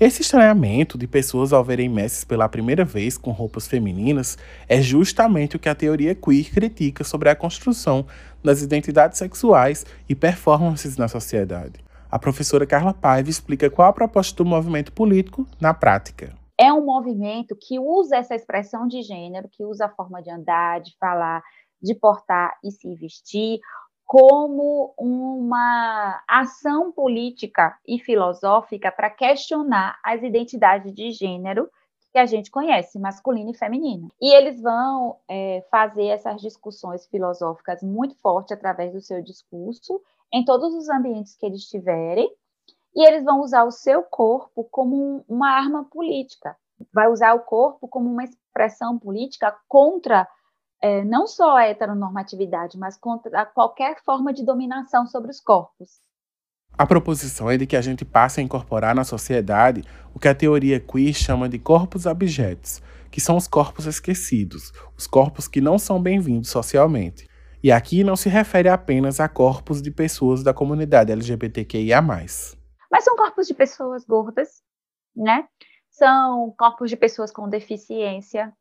Esse 0.00 0.23
estranhamento 0.23 0.97
de 0.97 1.09
pessoas 1.09 1.52
ao 1.52 1.64
verem 1.64 1.88
messes 1.88 2.23
pela 2.23 2.49
primeira 2.49 2.85
vez 2.85 3.19
com 3.19 3.33
roupas 3.33 3.67
femininas 3.67 4.38
é 4.69 4.81
justamente 4.81 5.57
o 5.57 5.59
que 5.59 5.69
a 5.69 5.75
teoria 5.75 6.14
queer 6.14 6.52
critica 6.52 7.02
sobre 7.02 7.28
a 7.28 7.35
construção 7.35 8.07
das 8.40 8.62
identidades 8.62 9.19
sexuais 9.19 9.85
e 10.09 10.14
performances 10.14 10.97
na 10.97 11.09
sociedade. 11.09 11.85
A 12.09 12.17
professora 12.17 12.64
Carla 12.64 12.95
Paiva 12.95 13.28
explica 13.28 13.69
qual 13.69 13.88
a 13.88 13.93
proposta 13.93 14.37
do 14.37 14.49
movimento 14.49 14.93
político 14.93 15.45
na 15.61 15.75
prática. 15.75 16.33
É 16.57 16.73
um 16.73 16.85
movimento 16.85 17.57
que 17.61 17.81
usa 17.81 18.19
essa 18.19 18.37
expressão 18.37 18.87
de 18.87 19.02
gênero, 19.02 19.49
que 19.50 19.64
usa 19.64 19.87
a 19.87 19.90
forma 19.90 20.23
de 20.23 20.31
andar, 20.31 20.81
de 20.81 20.97
falar, 20.97 21.43
de 21.83 21.93
portar 21.97 22.57
e 22.62 22.71
se 22.71 22.95
vestir, 22.95 23.59
como 24.09 24.95
uma 24.97 26.25
ação 26.27 26.91
política 26.91 27.79
e 27.87 27.99
filosófica 27.99 28.91
para 28.91 29.11
questionar 29.11 30.00
as 30.03 30.23
identidades 30.23 30.95
de 30.95 31.11
gênero 31.11 31.69
que 32.11 32.19
a 32.19 32.25
gente 32.25 32.50
conhece, 32.50 32.99
masculino 32.99 33.50
e 33.50 33.59
feminino. 33.59 34.09
E 34.19 34.35
eles 34.35 34.62
vão 34.62 35.19
é, 35.29 35.62
fazer 35.71 36.07
essas 36.07 36.41
discussões 36.41 37.07
filosóficas 37.07 37.83
muito 37.83 38.17
forte 38.17 38.55
através 38.55 38.95
do 38.95 39.00
seu 39.03 39.23
discurso, 39.23 40.00
em 40.33 40.43
todos 40.43 40.75
os 40.75 40.88
ambientes 40.88 41.37
que 41.37 41.45
eles 41.45 41.65
tiverem, 41.65 42.33
e 42.97 43.07
eles 43.07 43.23
vão 43.23 43.43
usar 43.43 43.65
o 43.65 43.71
seu 43.71 44.03
corpo 44.03 44.65
como 44.71 45.23
uma 45.29 45.50
arma 45.50 45.85
política, 45.85 46.57
vai 46.95 47.09
usar 47.09 47.35
o 47.35 47.41
corpo 47.41 47.87
como 47.87 48.11
uma 48.11 48.25
expressão 48.25 48.99
política 48.99 49.55
contra 49.69 50.27
é, 50.81 51.05
não 51.05 51.27
só 51.27 51.57
a 51.57 51.65
heteronormatividade, 51.65 52.79
mas 52.79 52.97
contra 52.97 53.45
qualquer 53.47 54.03
forma 54.05 54.33
de 54.33 54.45
dominação 54.45 55.07
sobre 55.07 55.31
os 55.31 55.41
corpos. 55.41 56.01
A 56.77 56.87
proposição 56.87 57.51
é 57.51 57.57
de 57.57 57.67
que 57.67 57.77
a 57.77 57.81
gente 57.81 58.05
passe 58.05 58.41
a 58.41 58.43
incorporar 58.43 58.95
na 58.95 59.03
sociedade 59.03 59.83
o 60.15 60.19
que 60.19 60.29
a 60.29 60.35
teoria 60.35 60.79
queer 60.79 61.13
chama 61.13 61.49
de 61.49 61.59
corpos 61.59 62.07
abjetos, 62.07 62.81
que 63.11 63.21
são 63.21 63.37
os 63.37 63.49
corpos 63.49 63.87
esquecidos, 63.87 64.73
os 64.97 65.07
corpos 65.07 65.49
que 65.49 65.61
não 65.61 65.79
são 65.79 66.01
bem-vindos 66.01 66.51
socialmente. 66.51 67.27
E 67.61 67.73
aqui 67.73 68.05
não 68.05 68.15
se 68.15 68.29
refere 68.29 68.69
apenas 68.69 69.19
a 69.19 69.29
corpos 69.29 69.83
de 69.83 69.91
pessoas 69.91 70.45
da 70.45 70.55
comunidade 70.55 71.11
LGBTQIA. 71.11 72.01
Mas 72.01 73.05
são 73.05 73.17
corpos 73.17 73.49
de 73.49 73.55
pessoas 73.55 74.05
gordas, 74.05 74.63
né? 75.17 75.49
São 75.91 76.55
corpos 76.57 76.89
de 76.89 76.97
pessoas 76.97 77.33
com 77.33 77.49
deficiência, 77.49 78.53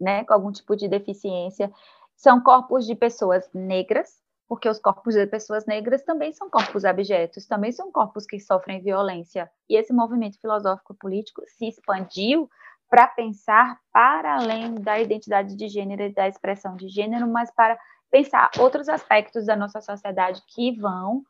né, 0.00 0.24
com 0.24 0.32
algum 0.32 0.50
tipo 0.50 0.74
de 0.74 0.88
deficiência, 0.88 1.70
são 2.16 2.40
corpos 2.40 2.86
de 2.86 2.94
pessoas 2.94 3.48
negras, 3.54 4.20
porque 4.48 4.68
os 4.68 4.78
corpos 4.78 5.14
de 5.14 5.26
pessoas 5.26 5.64
negras 5.66 6.02
também 6.02 6.32
são 6.32 6.50
corpos 6.50 6.84
abjetos, 6.84 7.46
também 7.46 7.70
são 7.72 7.92
corpos 7.92 8.26
que 8.26 8.40
sofrem 8.40 8.82
violência. 8.82 9.50
E 9.68 9.76
esse 9.76 9.92
movimento 9.92 10.40
filosófico 10.40 10.94
político 10.94 11.42
se 11.46 11.68
expandiu 11.68 12.48
para 12.88 13.06
pensar 13.06 13.78
para 13.92 14.34
além 14.34 14.74
da 14.74 14.98
identidade 14.98 15.54
de 15.54 15.68
gênero 15.68 16.02
e 16.02 16.12
da 16.12 16.26
expressão 16.26 16.74
de 16.74 16.88
gênero, 16.88 17.28
mas 17.28 17.50
para 17.54 17.78
pensar 18.10 18.50
outros 18.58 18.88
aspectos 18.88 19.46
da 19.46 19.54
nossa 19.54 19.80
sociedade 19.80 20.42
que 20.48 20.72
vão 20.72 21.22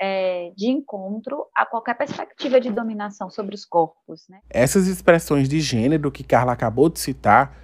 é, 0.00 0.52
de 0.56 0.68
encontro 0.68 1.46
a 1.54 1.66
qualquer 1.66 1.94
perspectiva 1.94 2.60
de 2.60 2.70
dominação 2.70 3.28
sobre 3.28 3.54
os 3.54 3.66
corpos. 3.66 4.26
Né? 4.28 4.40
Essas 4.48 4.86
expressões 4.86 5.48
de 5.48 5.60
gênero 5.60 6.10
que 6.10 6.24
Carla 6.24 6.52
acabou 6.52 6.88
de 6.88 6.98
citar 7.00 7.54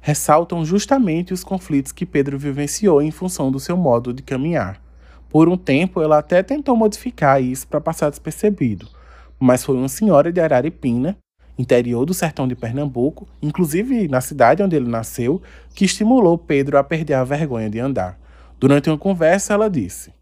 ressaltam 0.00 0.64
justamente 0.64 1.34
os 1.34 1.42
conflitos 1.42 1.92
que 1.92 2.06
Pedro 2.06 2.38
vivenciou 2.38 3.02
em 3.02 3.10
função 3.10 3.50
do 3.50 3.58
seu 3.58 3.76
modo 3.76 4.12
de 4.12 4.22
caminhar. 4.22 4.80
Por 5.28 5.48
um 5.48 5.56
tempo, 5.56 6.00
ela 6.00 6.18
até 6.18 6.42
tentou 6.42 6.76
modificar 6.76 7.42
isso 7.42 7.66
para 7.66 7.80
passar 7.80 8.10
despercebido, 8.10 8.88
mas 9.38 9.64
foi 9.64 9.76
uma 9.76 9.88
senhora 9.88 10.32
de 10.32 10.40
Araripina, 10.40 11.16
interior 11.58 12.04
do 12.04 12.14
sertão 12.14 12.46
de 12.46 12.54
Pernambuco, 12.54 13.28
inclusive 13.42 14.08
na 14.08 14.20
cidade 14.20 14.62
onde 14.62 14.76
ele 14.76 14.88
nasceu, 14.88 15.42
que 15.74 15.84
estimulou 15.84 16.38
Pedro 16.38 16.78
a 16.78 16.84
perder 16.84 17.14
a 17.14 17.24
vergonha 17.24 17.68
de 17.68 17.80
andar. 17.80 18.18
Durante 18.58 18.88
uma 18.88 18.98
conversa, 18.98 19.54
ela 19.54 19.68
disse: 19.68 20.12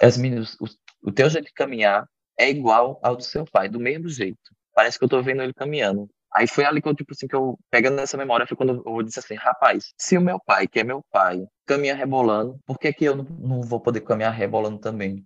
As 0.00 0.16
meninas, 0.16 0.54
o, 0.60 0.66
o 1.08 1.12
teu 1.12 1.30
jeito 1.30 1.46
de 1.46 1.52
caminhar 1.52 2.06
é 2.38 2.50
igual 2.50 2.98
ao 3.02 3.16
do 3.16 3.22
seu 3.22 3.44
pai, 3.44 3.68
do 3.68 3.80
mesmo 3.80 4.08
jeito. 4.08 4.38
Parece 4.74 4.98
que 4.98 5.04
eu 5.04 5.06
estou 5.06 5.22
vendo 5.22 5.42
ele 5.42 5.52
caminhando. 5.54 6.08
Aí 6.34 6.46
foi 6.46 6.64
ali 6.64 6.80
que 6.80 6.88
eu, 6.88 6.94
tipo 6.94 7.12
assim, 7.12 7.26
que 7.26 7.36
eu, 7.36 7.58
pegando 7.70 7.96
nessa 7.96 8.16
memória, 8.16 8.46
foi 8.46 8.56
quando 8.56 8.82
eu 8.86 9.02
disse 9.02 9.18
assim, 9.18 9.34
rapaz, 9.34 9.92
se 9.98 10.16
o 10.16 10.20
meu 10.20 10.40
pai, 10.40 10.66
que 10.66 10.80
é 10.80 10.84
meu 10.84 11.02
pai, 11.12 11.44
caminha 11.66 11.94
rebolando, 11.94 12.58
por 12.66 12.78
que 12.78 12.92
que 12.92 13.04
eu 13.04 13.14
não, 13.14 13.26
não 13.38 13.60
vou 13.62 13.78
poder 13.78 14.00
caminhar 14.00 14.32
rebolando 14.32 14.78
também? 14.78 15.24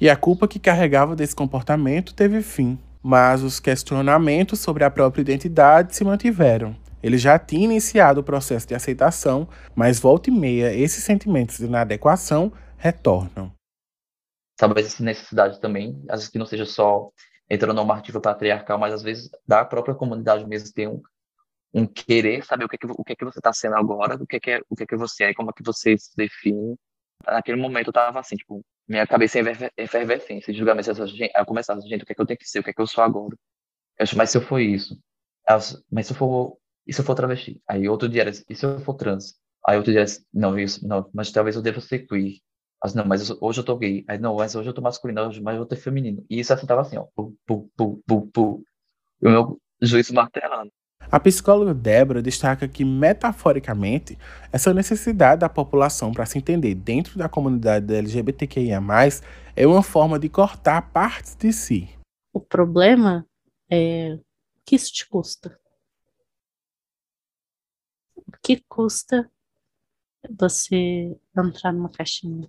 E 0.00 0.10
a 0.10 0.16
culpa 0.16 0.48
que 0.48 0.58
carregava 0.58 1.14
desse 1.14 1.34
comportamento 1.34 2.14
teve 2.14 2.42
fim, 2.42 2.78
mas 3.02 3.42
os 3.42 3.60
questionamentos 3.60 4.60
sobre 4.60 4.84
a 4.84 4.90
própria 4.90 5.22
identidade 5.22 5.94
se 5.94 6.04
mantiveram. 6.04 6.76
Ele 7.02 7.16
já 7.16 7.38
tinha 7.38 7.64
iniciado 7.64 8.20
o 8.20 8.24
processo 8.24 8.66
de 8.66 8.74
aceitação, 8.74 9.48
mas 9.74 10.00
volta 10.00 10.30
e 10.30 10.32
meia 10.32 10.74
esses 10.74 11.04
sentimentos 11.04 11.58
de 11.58 11.64
inadequação 11.64 12.52
retornam. 12.76 13.52
Talvez 14.56 14.86
essa 14.86 15.04
necessidade 15.04 15.60
também, 15.60 16.02
às 16.08 16.20
vezes 16.20 16.28
que 16.28 16.38
não 16.38 16.46
seja 16.46 16.64
só 16.64 17.10
heteronormativa 17.48 18.20
patriarcal, 18.20 18.78
mas 18.78 18.92
às 18.92 19.02
vezes 19.02 19.30
da 19.46 19.64
própria 19.64 19.94
comunidade 19.94 20.46
mesmo 20.46 20.72
tem 20.72 20.86
um, 20.86 21.02
um 21.72 21.86
querer 21.86 22.44
saber 22.44 22.64
o 22.64 22.68
que 22.68 22.76
é 22.76 22.78
que, 22.78 22.86
o 22.86 23.04
que, 23.04 23.12
é 23.12 23.16
que 23.16 23.24
você 23.24 23.38
está 23.38 23.52
sendo 23.52 23.76
agora, 23.76 24.16
o 24.16 24.26
que 24.26 24.36
é 24.36 24.40
que, 24.40 24.50
é, 24.50 24.60
o 24.68 24.76
que 24.76 24.82
é 24.82 24.86
que 24.86 24.96
você 24.96 25.24
é, 25.24 25.34
como 25.34 25.50
é 25.50 25.52
que 25.52 25.62
você 25.62 25.96
se 25.96 26.14
define. 26.16 26.76
Naquele 27.26 27.60
momento 27.60 27.88
eu 27.88 27.92
tava 27.92 28.20
assim, 28.20 28.36
tipo, 28.36 28.64
minha 28.86 29.06
cabeça 29.06 29.38
em 29.38 29.44
efervescência, 29.76 30.52
de 30.52 30.58
julgamento, 30.58 31.06
gente, 31.06 31.32
eu 31.34 31.46
começava, 31.46 31.80
gente, 31.80 32.02
o 32.02 32.06
que 32.06 32.12
é 32.12 32.14
que 32.14 32.20
eu 32.20 32.26
tenho 32.26 32.38
que 32.38 32.48
ser, 32.48 32.60
o 32.60 32.62
que 32.62 32.70
é 32.70 32.72
que 32.72 32.80
eu 32.80 32.86
sou 32.86 33.02
agora? 33.02 33.34
Eu 33.98 34.04
acho, 34.04 34.16
mas 34.16 34.30
se 34.30 34.38
eu 34.38 34.42
for 34.42 34.60
isso, 34.60 34.98
mas 35.90 36.06
se 36.06 36.12
eu 36.12 36.16
for, 36.16 36.58
e 36.86 36.92
se 36.92 37.00
eu 37.00 37.04
for 37.04 37.14
travesti? 37.14 37.60
Aí 37.68 37.88
outro 37.88 38.08
dia 38.08 38.22
era, 38.22 38.30
e 38.30 38.54
se 38.54 38.64
eu 38.64 38.78
for 38.80 38.94
trans? 38.94 39.34
Aí 39.66 39.76
outro 39.76 39.92
dia 39.92 40.02
era, 40.02 40.10
não, 40.32 40.58
isso, 40.58 40.86
não, 40.86 41.10
mas 41.12 41.30
talvez 41.32 41.56
eu 41.56 41.62
deva 41.62 41.80
ser 41.80 42.06
queer. 42.06 42.36
Mas 42.82 42.94
não, 42.94 43.04
mas 43.04 43.30
hoje 43.40 43.60
eu 43.60 43.64
tô 43.64 43.76
gay. 43.76 44.04
Aí 44.08 44.18
não, 44.18 44.36
mas 44.36 44.54
hoje 44.54 44.68
eu 44.68 44.74
tô 44.74 44.80
masculino, 44.80 45.22
hoje, 45.22 45.40
mas 45.40 45.56
eu 45.56 45.66
tô 45.66 45.74
feminino. 45.76 46.24
E 46.30 46.38
isso 46.38 46.52
assim 46.52 46.66
tava 46.66 46.82
assim, 46.82 46.96
ó. 46.96 47.04
Pu, 47.14 47.36
pu, 47.46 47.70
pu, 47.76 48.02
pu, 48.06 48.26
pu. 48.28 48.64
E 49.20 49.26
o 49.26 49.30
meu 49.30 49.60
juízo 49.82 50.14
martelando. 50.14 50.70
A 51.10 51.18
psicóloga 51.18 51.72
Débora 51.72 52.20
destaca 52.20 52.68
que, 52.68 52.84
metaforicamente, 52.84 54.18
essa 54.52 54.74
necessidade 54.74 55.40
da 55.40 55.48
população 55.48 56.12
para 56.12 56.26
se 56.26 56.36
entender 56.36 56.74
dentro 56.74 57.18
da 57.18 57.28
comunidade 57.28 57.94
LGBTQIA, 57.94 58.78
é 59.56 59.66
uma 59.66 59.82
forma 59.82 60.18
de 60.18 60.28
cortar 60.28 60.92
partes 60.92 61.34
de 61.34 61.52
si. 61.52 61.88
O 62.32 62.40
problema 62.40 63.26
é 63.70 64.18
o 64.18 64.20
que 64.66 64.76
isso 64.76 64.92
te 64.92 65.08
custa. 65.08 65.58
O 68.14 68.32
que 68.42 68.62
custa 68.68 69.30
você 70.38 71.16
entrar 71.36 71.72
numa 71.72 71.90
caixinha? 71.90 72.46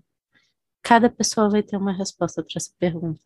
Cada 0.82 1.10
pessoa 1.10 1.50
vai 1.50 1.64
ter 1.64 1.78
uma 1.78 1.94
resposta 1.94 2.44
para 2.44 2.54
essa 2.56 2.72
pergunta. 2.80 3.22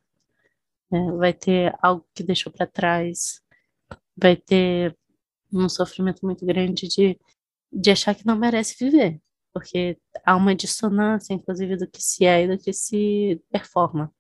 É, 0.92 1.12
vai 1.14 1.34
ter 1.34 1.74
algo 1.82 2.06
que 2.14 2.24
deixou 2.24 2.52
para 2.52 2.68
trás, 2.68 3.42
vai 4.16 4.36
ter 4.36 4.96
um 5.52 5.68
sofrimento 5.70 6.26
muito 6.26 6.46
grande 6.46 6.88
de, 6.88 7.20
de 7.72 7.92
achar 7.92 8.16
que 8.16 8.26
não 8.26 8.36
merece 8.36 8.76
viver, 8.80 9.20
porque 9.54 9.98
há 10.26 10.36
uma 10.36 10.56
dissonância, 10.56 11.34
inclusive, 11.34 11.78
do 11.78 11.88
que 11.88 12.02
se 12.02 12.26
é 12.26 12.44
e 12.44 12.48
do 12.48 12.58
que 12.58 12.74
se 12.74 13.42
performa. 13.52 14.12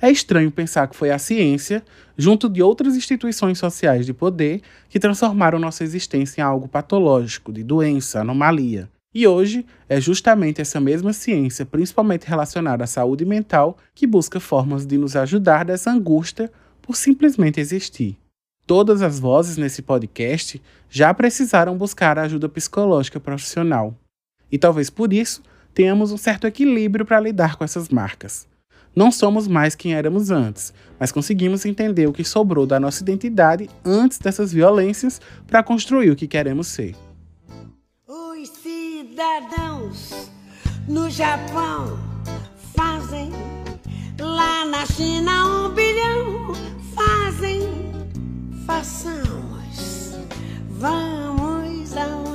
É 0.00 0.10
estranho 0.10 0.50
pensar 0.50 0.88
que 0.88 0.96
foi 0.96 1.10
a 1.10 1.18
ciência, 1.18 1.84
junto 2.16 2.48
de 2.48 2.60
outras 2.60 2.96
instituições 2.96 3.58
sociais 3.58 4.04
de 4.04 4.12
poder, 4.12 4.60
que 4.88 4.98
transformaram 4.98 5.60
nossa 5.60 5.84
existência 5.84 6.40
em 6.40 6.44
algo 6.44 6.66
patológico, 6.66 7.52
de 7.52 7.62
doença, 7.62 8.20
anomalia. 8.20 8.90
E 9.14 9.26
hoje 9.26 9.66
é 9.88 10.00
justamente 10.00 10.62
essa 10.62 10.80
mesma 10.80 11.12
ciência, 11.12 11.66
principalmente 11.66 12.26
relacionada 12.26 12.84
à 12.84 12.86
saúde 12.86 13.26
mental, 13.26 13.76
que 13.94 14.06
busca 14.06 14.40
formas 14.40 14.86
de 14.86 14.96
nos 14.96 15.14
ajudar 15.16 15.66
dessa 15.66 15.90
angústia 15.90 16.50
por 16.80 16.96
simplesmente 16.96 17.60
existir. 17.60 18.16
Todas 18.66 19.02
as 19.02 19.18
vozes 19.20 19.58
nesse 19.58 19.82
podcast 19.82 20.62
já 20.88 21.12
precisaram 21.12 21.76
buscar 21.76 22.18
ajuda 22.18 22.48
psicológica 22.48 23.20
profissional. 23.20 23.94
E 24.50 24.56
talvez 24.56 24.88
por 24.88 25.12
isso 25.12 25.42
tenhamos 25.74 26.10
um 26.10 26.16
certo 26.16 26.46
equilíbrio 26.46 27.04
para 27.04 27.20
lidar 27.20 27.56
com 27.56 27.64
essas 27.64 27.90
marcas. 27.90 28.46
Não 28.96 29.10
somos 29.10 29.46
mais 29.46 29.74
quem 29.74 29.94
éramos 29.94 30.30
antes, 30.30 30.72
mas 30.98 31.12
conseguimos 31.12 31.66
entender 31.66 32.06
o 32.06 32.12
que 32.12 32.24
sobrou 32.24 32.66
da 32.66 32.80
nossa 32.80 33.02
identidade 33.02 33.68
antes 33.84 34.18
dessas 34.18 34.52
violências 34.52 35.20
para 35.46 35.62
construir 35.62 36.10
o 36.10 36.16
que 36.16 36.28
queremos 36.28 36.68
ser 36.68 36.94
cidadãos 39.12 40.30
no 40.88 41.10
Japão 41.10 41.98
fazem, 42.74 43.30
lá 44.18 44.64
na 44.64 44.86
China 44.86 45.66
um 45.66 45.74
bilhão 45.74 46.54
fazem, 46.94 47.60
façamos, 48.64 50.16
vamos 50.70 51.94
ao 51.94 52.32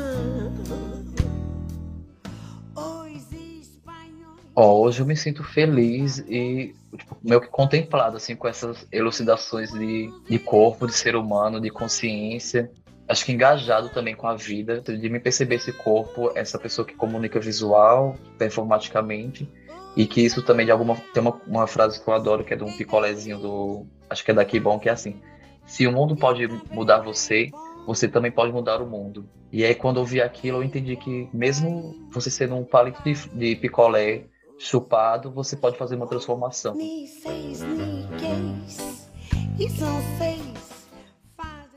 Ó, 4.59 4.81
hoje 4.81 5.01
eu 5.01 5.05
me 5.05 5.15
sinto 5.15 5.43
feliz 5.43 6.19
e 6.27 6.75
tipo, 6.95 7.17
meio 7.23 7.41
que 7.41 7.47
contemplado 7.47 8.17
assim 8.17 8.35
com 8.35 8.47
essas 8.47 8.87
elucidações 8.91 9.71
de, 9.71 10.11
de 10.27 10.39
corpo, 10.39 10.85
de 10.85 10.93
ser 10.93 11.15
humano, 11.15 11.59
de 11.59 11.69
consciência. 11.69 12.71
Acho 13.07 13.25
que 13.25 13.31
engajado 13.31 13.89
também 13.89 14.15
com 14.15 14.27
a 14.27 14.35
vida, 14.35 14.81
de 14.81 15.09
me 15.09 15.19
perceber 15.19 15.55
esse 15.55 15.71
corpo, 15.71 16.31
essa 16.35 16.59
pessoa 16.59 16.85
que 16.85 16.93
comunica 16.93 17.39
visual, 17.39 18.17
performaticamente, 18.37 19.49
e 19.95 20.05
que 20.05 20.21
isso 20.21 20.43
também 20.43 20.65
de 20.65 20.71
alguma 20.71 20.95
tem 21.13 21.23
uma, 21.23 21.41
uma 21.47 21.67
frase 21.67 22.03
que 22.03 22.07
eu 22.07 22.13
adoro 22.13 22.43
que 22.43 22.53
é 22.53 22.57
de 22.57 22.63
um 22.63 22.71
picolézinho 22.75 23.39
do 23.39 23.85
acho 24.09 24.23
que 24.23 24.31
é 24.31 24.33
daqui 24.33 24.59
bom 24.59 24.77
que 24.77 24.89
é 24.89 24.91
assim: 24.91 25.21
se 25.65 25.87
o 25.87 25.91
mundo 25.91 26.15
pode 26.15 26.47
mudar 26.69 26.99
você, 26.99 27.49
você 27.85 28.07
também 28.07 28.31
pode 28.31 28.51
mudar 28.51 28.81
o 28.81 28.85
mundo. 28.85 29.29
E 29.51 29.63
aí, 29.63 29.73
quando 29.73 29.99
eu 29.99 30.05
vi 30.05 30.21
aquilo, 30.21 30.57
eu 30.57 30.63
entendi 30.63 30.95
que, 30.97 31.29
mesmo 31.33 31.95
você 32.11 32.29
sendo 32.29 32.55
um 32.55 32.63
palito 32.63 33.01
de, 33.03 33.13
de 33.29 33.55
picolé 33.55 34.25
chupado, 34.57 35.31
você 35.31 35.55
pode 35.55 35.77
fazer 35.77 35.95
uma 35.95 36.07
transformação. 36.07 36.75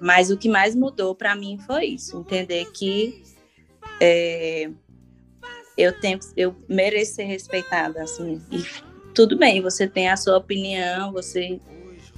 Mas 0.00 0.30
o 0.30 0.36
que 0.36 0.48
mais 0.48 0.74
mudou 0.74 1.14
para 1.14 1.36
mim 1.36 1.58
foi 1.66 1.86
isso, 1.86 2.20
entender 2.20 2.64
que 2.72 3.22
é, 4.00 4.70
eu 5.76 5.92
tenho, 6.00 6.18
eu 6.36 6.56
mereço 6.68 7.16
ser 7.16 7.24
respeitada, 7.24 8.02
assim. 8.02 8.40
E 8.50 8.64
tudo 9.14 9.36
bem, 9.36 9.60
você 9.60 9.86
tem 9.86 10.08
a 10.08 10.16
sua 10.16 10.38
opinião, 10.38 11.12
você 11.12 11.60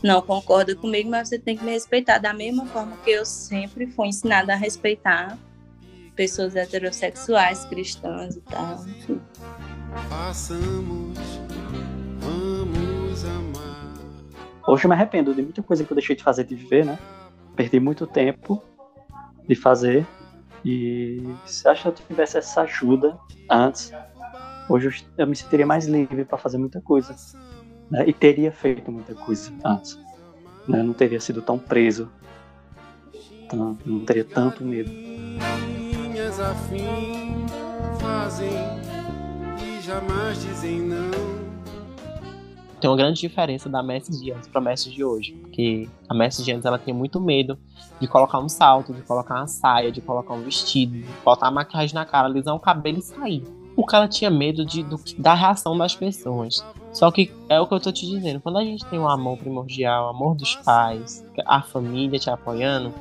não 0.03 0.23
concorda 0.23 0.75
comigo, 0.75 1.11
mas 1.11 1.29
você 1.29 1.39
tem 1.39 1.57
que 1.57 1.65
me 1.65 1.73
respeitar 1.73 2.19
da 2.19 2.33
mesma 2.33 2.67
forma 2.67 2.97
que 3.05 3.11
eu 3.11 3.25
sempre 3.25 3.87
fui 3.87 4.09
ensinada 4.09 4.53
a 4.53 4.57
respeitar 4.57 5.39
pessoas 6.15 6.55
heterossexuais, 6.55 7.65
cristãs 7.65 8.37
e 8.37 8.41
tal, 8.43 8.85
enfim. 8.87 9.21
Façamos, 10.09 11.19
vamos 12.21 13.25
amar. 13.25 13.95
Hoje 14.67 14.85
eu 14.85 14.89
me 14.89 14.95
arrependo 14.95 15.35
de 15.35 15.43
muita 15.43 15.63
coisa 15.63 15.85
que 15.85 15.93
eu 15.93 15.95
deixei 15.97 16.15
de 16.15 16.23
fazer, 16.23 16.45
de 16.45 16.55
viver, 16.55 16.85
né? 16.85 16.99
Perdi 17.63 17.79
muito 17.79 18.09
tempo 18.09 18.61
de 19.49 19.55
fazer 19.55 20.05
e 20.65 21.23
se 21.47 21.69
acho 21.69 21.83
que 21.83 21.89
eu 21.89 21.93
tivesse 21.93 22.37
essa 22.37 22.63
ajuda 22.63 23.17
antes, 23.49 23.93
hoje 24.69 25.07
eu 25.17 25.29
me 25.29 25.37
sentiria 25.37 25.65
mais 25.65 25.87
livre 25.87 26.25
para 26.25 26.37
fazer 26.37 26.59
muita 26.59 26.81
coisa 26.81 27.15
né, 27.89 28.03
e 28.05 28.13
teria 28.13 28.51
feito 28.51 28.91
muita 28.91 29.15
coisa 29.15 29.53
antes. 29.65 29.97
Né, 30.67 30.83
não 30.83 30.93
teria 30.93 31.21
sido 31.21 31.41
tão 31.41 31.57
preso, 31.57 32.11
tão, 33.49 33.79
não 33.87 34.05
teria 34.05 34.25
tanto 34.25 34.65
medo. 34.65 34.91
Minhas 34.91 36.41
afim 36.41 37.47
fazem 38.01 38.51
e 39.63 39.81
jamais 39.81 40.43
dizem 40.43 40.81
não. 40.81 41.32
Tem 42.83 42.91
uma 42.91 42.97
grande 42.97 43.21
diferença 43.21 43.69
da 43.69 43.81
Messi 43.81 44.11
de 44.21 44.33
antes 44.33 44.49
para 44.49 44.61
Messi 44.61 44.91
de 44.91 45.05
hoje, 45.05 45.31
porque 45.41 45.89
a 46.09 46.15
Messi 46.15 46.43
de 46.43 46.51
antes 46.51 46.65
ela 46.65 46.81
tinha 46.81 46.93
muito 46.93 47.21
medo 47.21 47.57
de 48.01 48.09
colocar 48.09 48.41
um 48.41 48.49
salto, 48.49 48.93
de 48.93 49.03
colocar 49.03 49.37
uma 49.37 49.47
saia, 49.47 49.93
de 49.93 50.01
colocar 50.01 50.35
um 50.35 50.43
vestido, 50.43 50.95
de 50.95 51.07
botar 51.25 51.47
a 51.47 51.51
maquiagem 51.53 51.95
na 51.95 52.05
cara, 52.05 52.27
alisar 52.27 52.53
o 52.57 52.59
cabelo 52.59 52.99
e 52.99 53.03
sair. 53.03 53.45
O 53.77 53.87
cara 53.87 54.09
tinha 54.09 54.29
medo 54.33 54.65
de, 54.67 54.83
do, 54.83 55.01
da 55.17 55.33
reação 55.33 55.79
das 55.79 55.95
pessoas. 55.95 56.65
Só 56.93 57.09
que 57.13 57.33
é 57.49 57.61
o 57.61 57.69
que 57.69 57.75
eu 57.75 57.79
tô 57.79 57.93
te 57.93 58.05
dizendo, 58.05 58.41
quando 58.41 58.59
a 58.59 58.65
gente 58.65 58.85
tem 58.87 58.99
um 58.99 59.09
amor 59.09 59.39
primordial, 59.39 60.09
amor 60.09 60.35
dos 60.35 60.57
pais, 60.57 61.25
a 61.47 61.63
família 61.63 62.19
te 62.19 62.31
apoiando, 62.31 62.93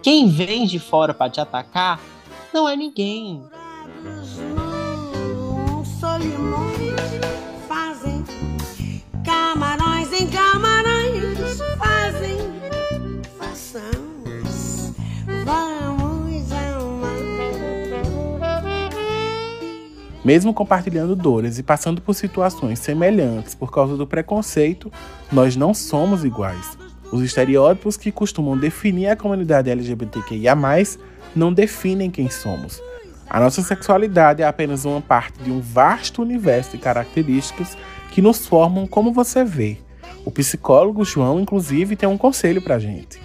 quem 0.00 0.28
vem 0.28 0.64
de 0.64 0.78
fora 0.78 1.12
para 1.12 1.28
te 1.28 1.40
atacar 1.40 2.00
não 2.54 2.68
é 2.68 2.76
ninguém. 2.76 3.42
Mesmo 20.28 20.52
compartilhando 20.52 21.16
dores 21.16 21.58
e 21.58 21.62
passando 21.62 22.02
por 22.02 22.12
situações 22.12 22.80
semelhantes 22.80 23.54
por 23.54 23.72
causa 23.72 23.96
do 23.96 24.06
preconceito, 24.06 24.92
nós 25.32 25.56
não 25.56 25.72
somos 25.72 26.22
iguais. 26.22 26.76
Os 27.10 27.22
estereótipos 27.22 27.96
que 27.96 28.12
costumam 28.12 28.54
definir 28.54 29.08
a 29.08 29.16
comunidade 29.16 29.70
LGBTQIA, 29.70 30.54
não 31.34 31.50
definem 31.50 32.10
quem 32.10 32.28
somos. 32.28 32.78
A 33.26 33.40
nossa 33.40 33.62
sexualidade 33.62 34.42
é 34.42 34.46
apenas 34.46 34.84
uma 34.84 35.00
parte 35.00 35.42
de 35.42 35.50
um 35.50 35.62
vasto 35.62 36.20
universo 36.20 36.72
de 36.72 36.76
características 36.76 37.74
que 38.10 38.20
nos 38.20 38.46
formam 38.46 38.86
como 38.86 39.14
você 39.14 39.42
vê. 39.42 39.78
O 40.26 40.30
psicólogo 40.30 41.06
João, 41.06 41.40
inclusive, 41.40 41.96
tem 41.96 42.06
um 42.06 42.18
conselho 42.18 42.60
pra 42.60 42.78
gente. 42.78 43.18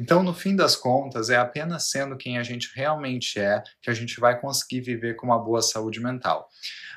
Então, 0.00 0.22
no 0.22 0.32
fim 0.32 0.56
das 0.56 0.74
contas, 0.74 1.28
é 1.28 1.36
apenas 1.36 1.90
sendo 1.90 2.16
quem 2.16 2.38
a 2.38 2.42
gente 2.42 2.72
realmente 2.74 3.38
é 3.38 3.62
que 3.82 3.90
a 3.90 3.94
gente 3.94 4.18
vai 4.18 4.40
conseguir 4.40 4.80
viver 4.80 5.14
com 5.14 5.26
uma 5.26 5.38
boa 5.38 5.60
saúde 5.60 6.00
mental. 6.00 6.48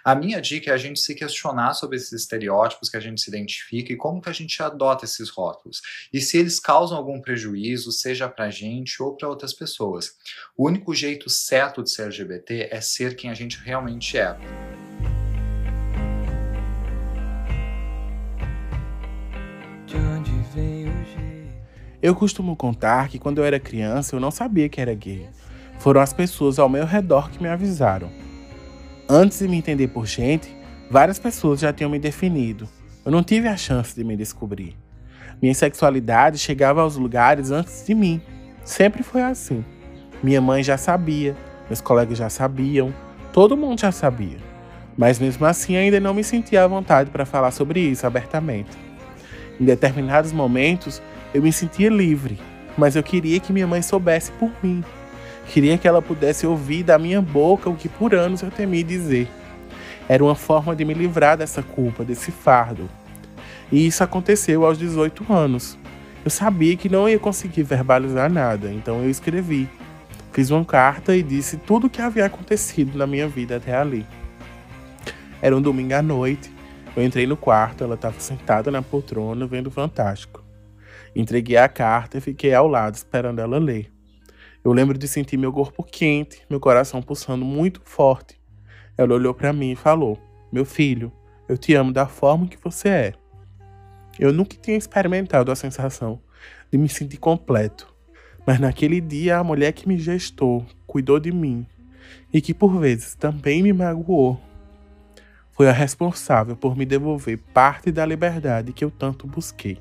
A 0.05 0.15
minha 0.15 0.41
dica 0.41 0.71
é 0.71 0.73
a 0.73 0.77
gente 0.77 1.01
se 1.01 1.13
questionar 1.13 1.73
sobre 1.73 1.97
esses 1.97 2.13
estereótipos 2.13 2.89
que 2.89 2.95
a 2.95 3.01
gente 3.01 3.21
se 3.21 3.29
identifica 3.29 3.91
e 3.91 3.97
como 3.97 4.21
que 4.21 4.29
a 4.29 4.33
gente 4.33 4.61
adota 4.63 5.03
esses 5.03 5.29
rótulos. 5.29 5.81
E 6.13 6.21
se 6.21 6.37
eles 6.37 6.61
causam 6.61 6.97
algum 6.97 7.19
prejuízo, 7.19 7.91
seja 7.91 8.29
para 8.29 8.45
a 8.45 8.49
gente 8.49 9.03
ou 9.03 9.15
para 9.15 9.27
outras 9.27 9.53
pessoas. 9.53 10.11
O 10.57 10.67
único 10.67 10.95
jeito 10.95 11.29
certo 11.29 11.83
de 11.83 11.91
ser 11.91 12.03
LGBT 12.03 12.69
é 12.71 12.79
ser 12.79 13.17
quem 13.17 13.29
a 13.29 13.33
gente 13.33 13.57
realmente 13.57 14.17
é. 14.17 14.37
Eu 22.03 22.13
costumo 22.13 22.53
contar 22.53 23.07
que 23.07 23.17
quando 23.17 23.37
eu 23.37 23.45
era 23.45 23.57
criança 23.57 24.13
eu 24.13 24.19
não 24.19 24.29
sabia 24.29 24.67
que 24.67 24.81
era 24.81 24.93
gay. 24.93 25.25
Foram 25.79 26.01
as 26.01 26.11
pessoas 26.11 26.59
ao 26.59 26.67
meu 26.67 26.85
redor 26.85 27.31
que 27.31 27.41
me 27.41 27.47
avisaram. 27.47 28.09
Antes 29.07 29.39
de 29.39 29.47
me 29.47 29.55
entender 29.55 29.87
por 29.87 30.05
gente, 30.05 30.53
várias 30.91 31.17
pessoas 31.17 31.61
já 31.61 31.71
tinham 31.71 31.89
me 31.89 31.97
definido. 31.97 32.67
Eu 33.05 33.11
não 33.13 33.23
tive 33.23 33.47
a 33.47 33.55
chance 33.55 33.95
de 33.95 34.03
me 34.03 34.17
descobrir. 34.17 34.75
Minha 35.41 35.55
sexualidade 35.55 36.37
chegava 36.39 36.81
aos 36.81 36.97
lugares 36.97 37.51
antes 37.51 37.85
de 37.85 37.95
mim. 37.95 38.21
Sempre 38.65 39.01
foi 39.01 39.21
assim. 39.21 39.63
Minha 40.21 40.41
mãe 40.41 40.61
já 40.61 40.75
sabia, 40.75 41.37
meus 41.69 41.79
colegas 41.79 42.17
já 42.17 42.29
sabiam, 42.29 42.93
todo 43.31 43.55
mundo 43.55 43.79
já 43.79 43.93
sabia. 43.93 44.39
Mas 44.97 45.19
mesmo 45.19 45.45
assim 45.45 45.77
ainda 45.77 46.01
não 46.01 46.13
me 46.13 46.23
sentia 46.25 46.65
à 46.65 46.67
vontade 46.67 47.11
para 47.11 47.25
falar 47.25 47.51
sobre 47.51 47.79
isso 47.79 48.05
abertamente. 48.05 48.77
Em 49.57 49.63
determinados 49.63 50.33
momentos, 50.33 51.01
eu 51.33 51.41
me 51.41 51.51
sentia 51.51 51.89
livre, 51.89 52.39
mas 52.77 52.95
eu 52.95 53.03
queria 53.03 53.39
que 53.39 53.51
minha 53.51 53.67
mãe 53.67 53.81
soubesse 53.81 54.31
por 54.33 54.51
mim. 54.61 54.83
Queria 55.47 55.77
que 55.77 55.87
ela 55.87 56.01
pudesse 56.01 56.47
ouvir 56.47 56.83
da 56.83 56.97
minha 56.97 57.21
boca 57.21 57.69
o 57.69 57.75
que 57.75 57.89
por 57.89 58.13
anos 58.13 58.41
eu 58.41 58.51
temi 58.51 58.83
dizer. 58.83 59.27
Era 60.07 60.23
uma 60.23 60.35
forma 60.35 60.75
de 60.75 60.85
me 60.85 60.93
livrar 60.93 61.37
dessa 61.37 61.61
culpa, 61.61 62.03
desse 62.03 62.31
fardo. 62.31 62.89
E 63.71 63.85
isso 63.87 64.03
aconteceu 64.03 64.65
aos 64.65 64.77
18 64.77 65.31
anos. 65.31 65.77
Eu 66.23 66.31
sabia 66.31 66.75
que 66.77 66.89
não 66.89 67.09
ia 67.09 67.19
conseguir 67.19 67.63
verbalizar 67.63 68.31
nada, 68.31 68.71
então 68.71 69.01
eu 69.01 69.09
escrevi. 69.09 69.67
Fiz 70.31 70.49
uma 70.49 70.63
carta 70.63 71.15
e 71.15 71.21
disse 71.21 71.57
tudo 71.57 71.87
o 71.87 71.89
que 71.89 72.01
havia 72.01 72.25
acontecido 72.25 72.97
na 72.97 73.05
minha 73.05 73.27
vida 73.27 73.57
até 73.57 73.75
ali. 73.75 74.05
Era 75.41 75.55
um 75.55 75.61
domingo 75.61 75.93
à 75.93 76.01
noite. 76.01 76.51
Eu 76.95 77.03
entrei 77.03 77.27
no 77.27 77.35
quarto, 77.35 77.83
ela 77.83 77.95
estava 77.95 78.19
sentada 78.19 78.71
na 78.71 78.81
poltrona 78.81 79.45
vendo 79.45 79.69
Fantástico. 79.69 80.42
Entreguei 81.15 81.57
a 81.57 81.69
carta 81.69 82.17
e 82.17 82.21
fiquei 82.21 82.53
ao 82.55 82.67
lado 82.67 82.95
esperando 82.95 83.39
ela 83.39 83.59
ler. 83.59 83.91
Eu 84.63 84.73
lembro 84.73 84.97
de 84.97 85.07
sentir 85.07 85.37
meu 85.37 85.53
corpo 85.53 85.83
quente, 85.83 86.41
meu 86.49 86.59
coração 86.59 87.01
pulsando 87.01 87.45
muito 87.45 87.81
forte. 87.83 88.41
Ela 88.97 89.13
olhou 89.13 89.33
para 89.33 89.53
mim 89.53 89.71
e 89.71 89.75
falou: 89.75 90.17
Meu 90.51 90.65
filho, 90.65 91.11
eu 91.47 91.55
te 91.55 91.75
amo 91.75 91.91
da 91.91 92.07
forma 92.07 92.47
que 92.47 92.57
você 92.57 92.89
é. 92.89 93.13
Eu 94.17 94.33
nunca 94.33 94.57
tinha 94.57 94.77
experimentado 94.77 95.51
a 95.51 95.55
sensação 95.55 96.19
de 96.71 96.77
me 96.79 96.89
sentir 96.89 97.17
completo, 97.17 97.93
mas 98.45 98.59
naquele 98.59 98.99
dia 98.99 99.37
a 99.37 99.43
mulher 99.43 99.71
que 99.71 99.87
me 99.87 99.97
gestou, 99.97 100.65
cuidou 100.87 101.19
de 101.19 101.31
mim 101.31 101.67
e 102.31 102.41
que 102.41 102.53
por 102.53 102.79
vezes 102.79 103.15
também 103.15 103.61
me 103.61 103.71
magoou, 103.71 104.39
foi 105.51 105.69
a 105.69 105.71
responsável 105.71 106.55
por 106.55 106.75
me 106.75 106.85
devolver 106.85 107.37
parte 107.53 107.91
da 107.91 108.05
liberdade 108.05 108.73
que 108.73 108.83
eu 108.83 108.89
tanto 108.89 109.27
busquei 109.27 109.79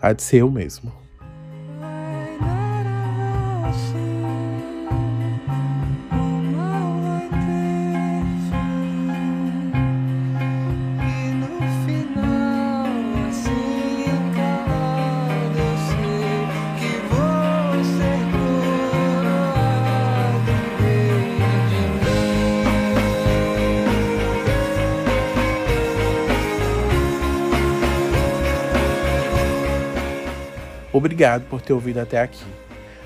há 0.00 0.12
de 0.12 0.22
ser 0.22 0.38
eu 0.38 0.50
mesmo. 0.50 0.92
Obrigado 31.00 31.46
por 31.48 31.62
ter 31.62 31.72
ouvido 31.72 31.98
até 31.98 32.20
aqui. 32.20 32.44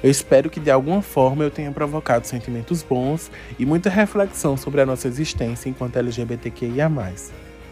Eu 0.02 0.11
espero 0.11 0.50
que 0.50 0.59
de 0.59 0.68
alguma 0.68 1.00
forma 1.00 1.44
eu 1.44 1.50
tenha 1.50 1.70
provocado 1.70 2.26
sentimentos 2.26 2.83
bons 2.83 3.30
e 3.57 3.64
muita 3.64 3.88
reflexão 3.88 4.57
sobre 4.57 4.80
a 4.80 4.87
nossa 4.87 5.07
existência 5.07 5.68
enquanto 5.68 5.96
LGBTQIA. 5.96 6.90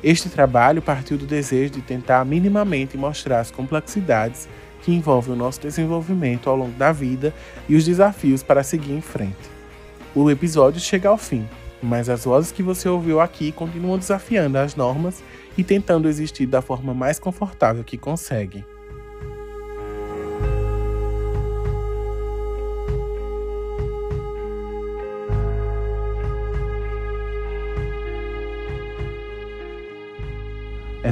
Este 0.01 0.29
trabalho 0.29 0.81
partiu 0.81 1.19
do 1.19 1.27
desejo 1.27 1.73
de 1.73 1.83
tentar 1.83 2.25
minimamente 2.25 2.97
mostrar 2.97 3.41
as 3.41 3.51
complexidades 3.51 4.49
que 4.83 4.95
envolvem 4.95 5.35
o 5.35 5.37
nosso 5.37 5.61
desenvolvimento 5.61 6.49
ao 6.49 6.55
longo 6.55 6.79
da 6.79 6.93
vida 6.93 7.35
e 7.69 7.75
os 7.75 7.85
desafios 7.85 8.45
para 8.45 8.63
seguir 8.63 8.93
em 8.93 9.01
frente. 9.01 9.51
O 10.15 10.31
episódio 10.31 10.81
chega 10.81 11.09
ao 11.09 11.19
fim, 11.19 11.49
mas 11.83 12.09
as 12.09 12.27
vozes 12.27 12.53
que 12.53 12.63
você 12.63 12.89
ouviu 12.89 13.21
aqui 13.21 13.51
continuam 13.51 13.99
desafiando 13.99 14.57
as 14.57 14.77
normas 14.77 15.21
e 15.59 15.65
tentando 15.65 16.09
existir 16.09 16.47
da 16.47 16.63
forma 16.63 16.95
mais 16.95 17.19
confortável 17.19 17.83
que 17.83 17.99
conseguem. 17.99 18.65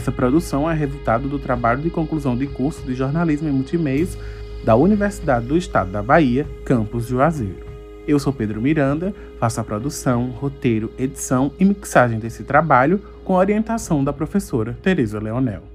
Essa 0.01 0.11
produção 0.11 0.69
é 0.69 0.73
resultado 0.73 1.29
do 1.29 1.39
trabalho 1.39 1.83
de 1.83 1.91
conclusão 1.91 2.35
de 2.35 2.47
curso 2.47 2.81
de 2.87 2.95
jornalismo 2.95 3.51
e 3.51 3.53
multimeios 3.53 4.17
da 4.65 4.75
Universidade 4.75 5.45
do 5.45 5.59
Estado 5.59 5.93
da 5.93 6.03
Bahia, 6.03 6.47
campus 6.65 7.05
Juazeiro. 7.07 7.67
Eu 8.09 8.19
sou 8.19 8.33
Pedro 8.33 8.63
Miranda, 8.63 9.15
faço 9.39 9.61
a 9.61 9.65
produção, 9.65 10.31
roteiro, 10.31 10.91
edição 10.99 11.53
e 11.61 11.67
mixagem 11.67 12.19
desse 12.19 12.45
trabalho 12.45 12.99
com 13.27 13.35
orientação 13.35 14.03
da 14.03 14.11
professora 14.11 14.75
Teresa 14.83 15.21
Leonel. 15.21 15.70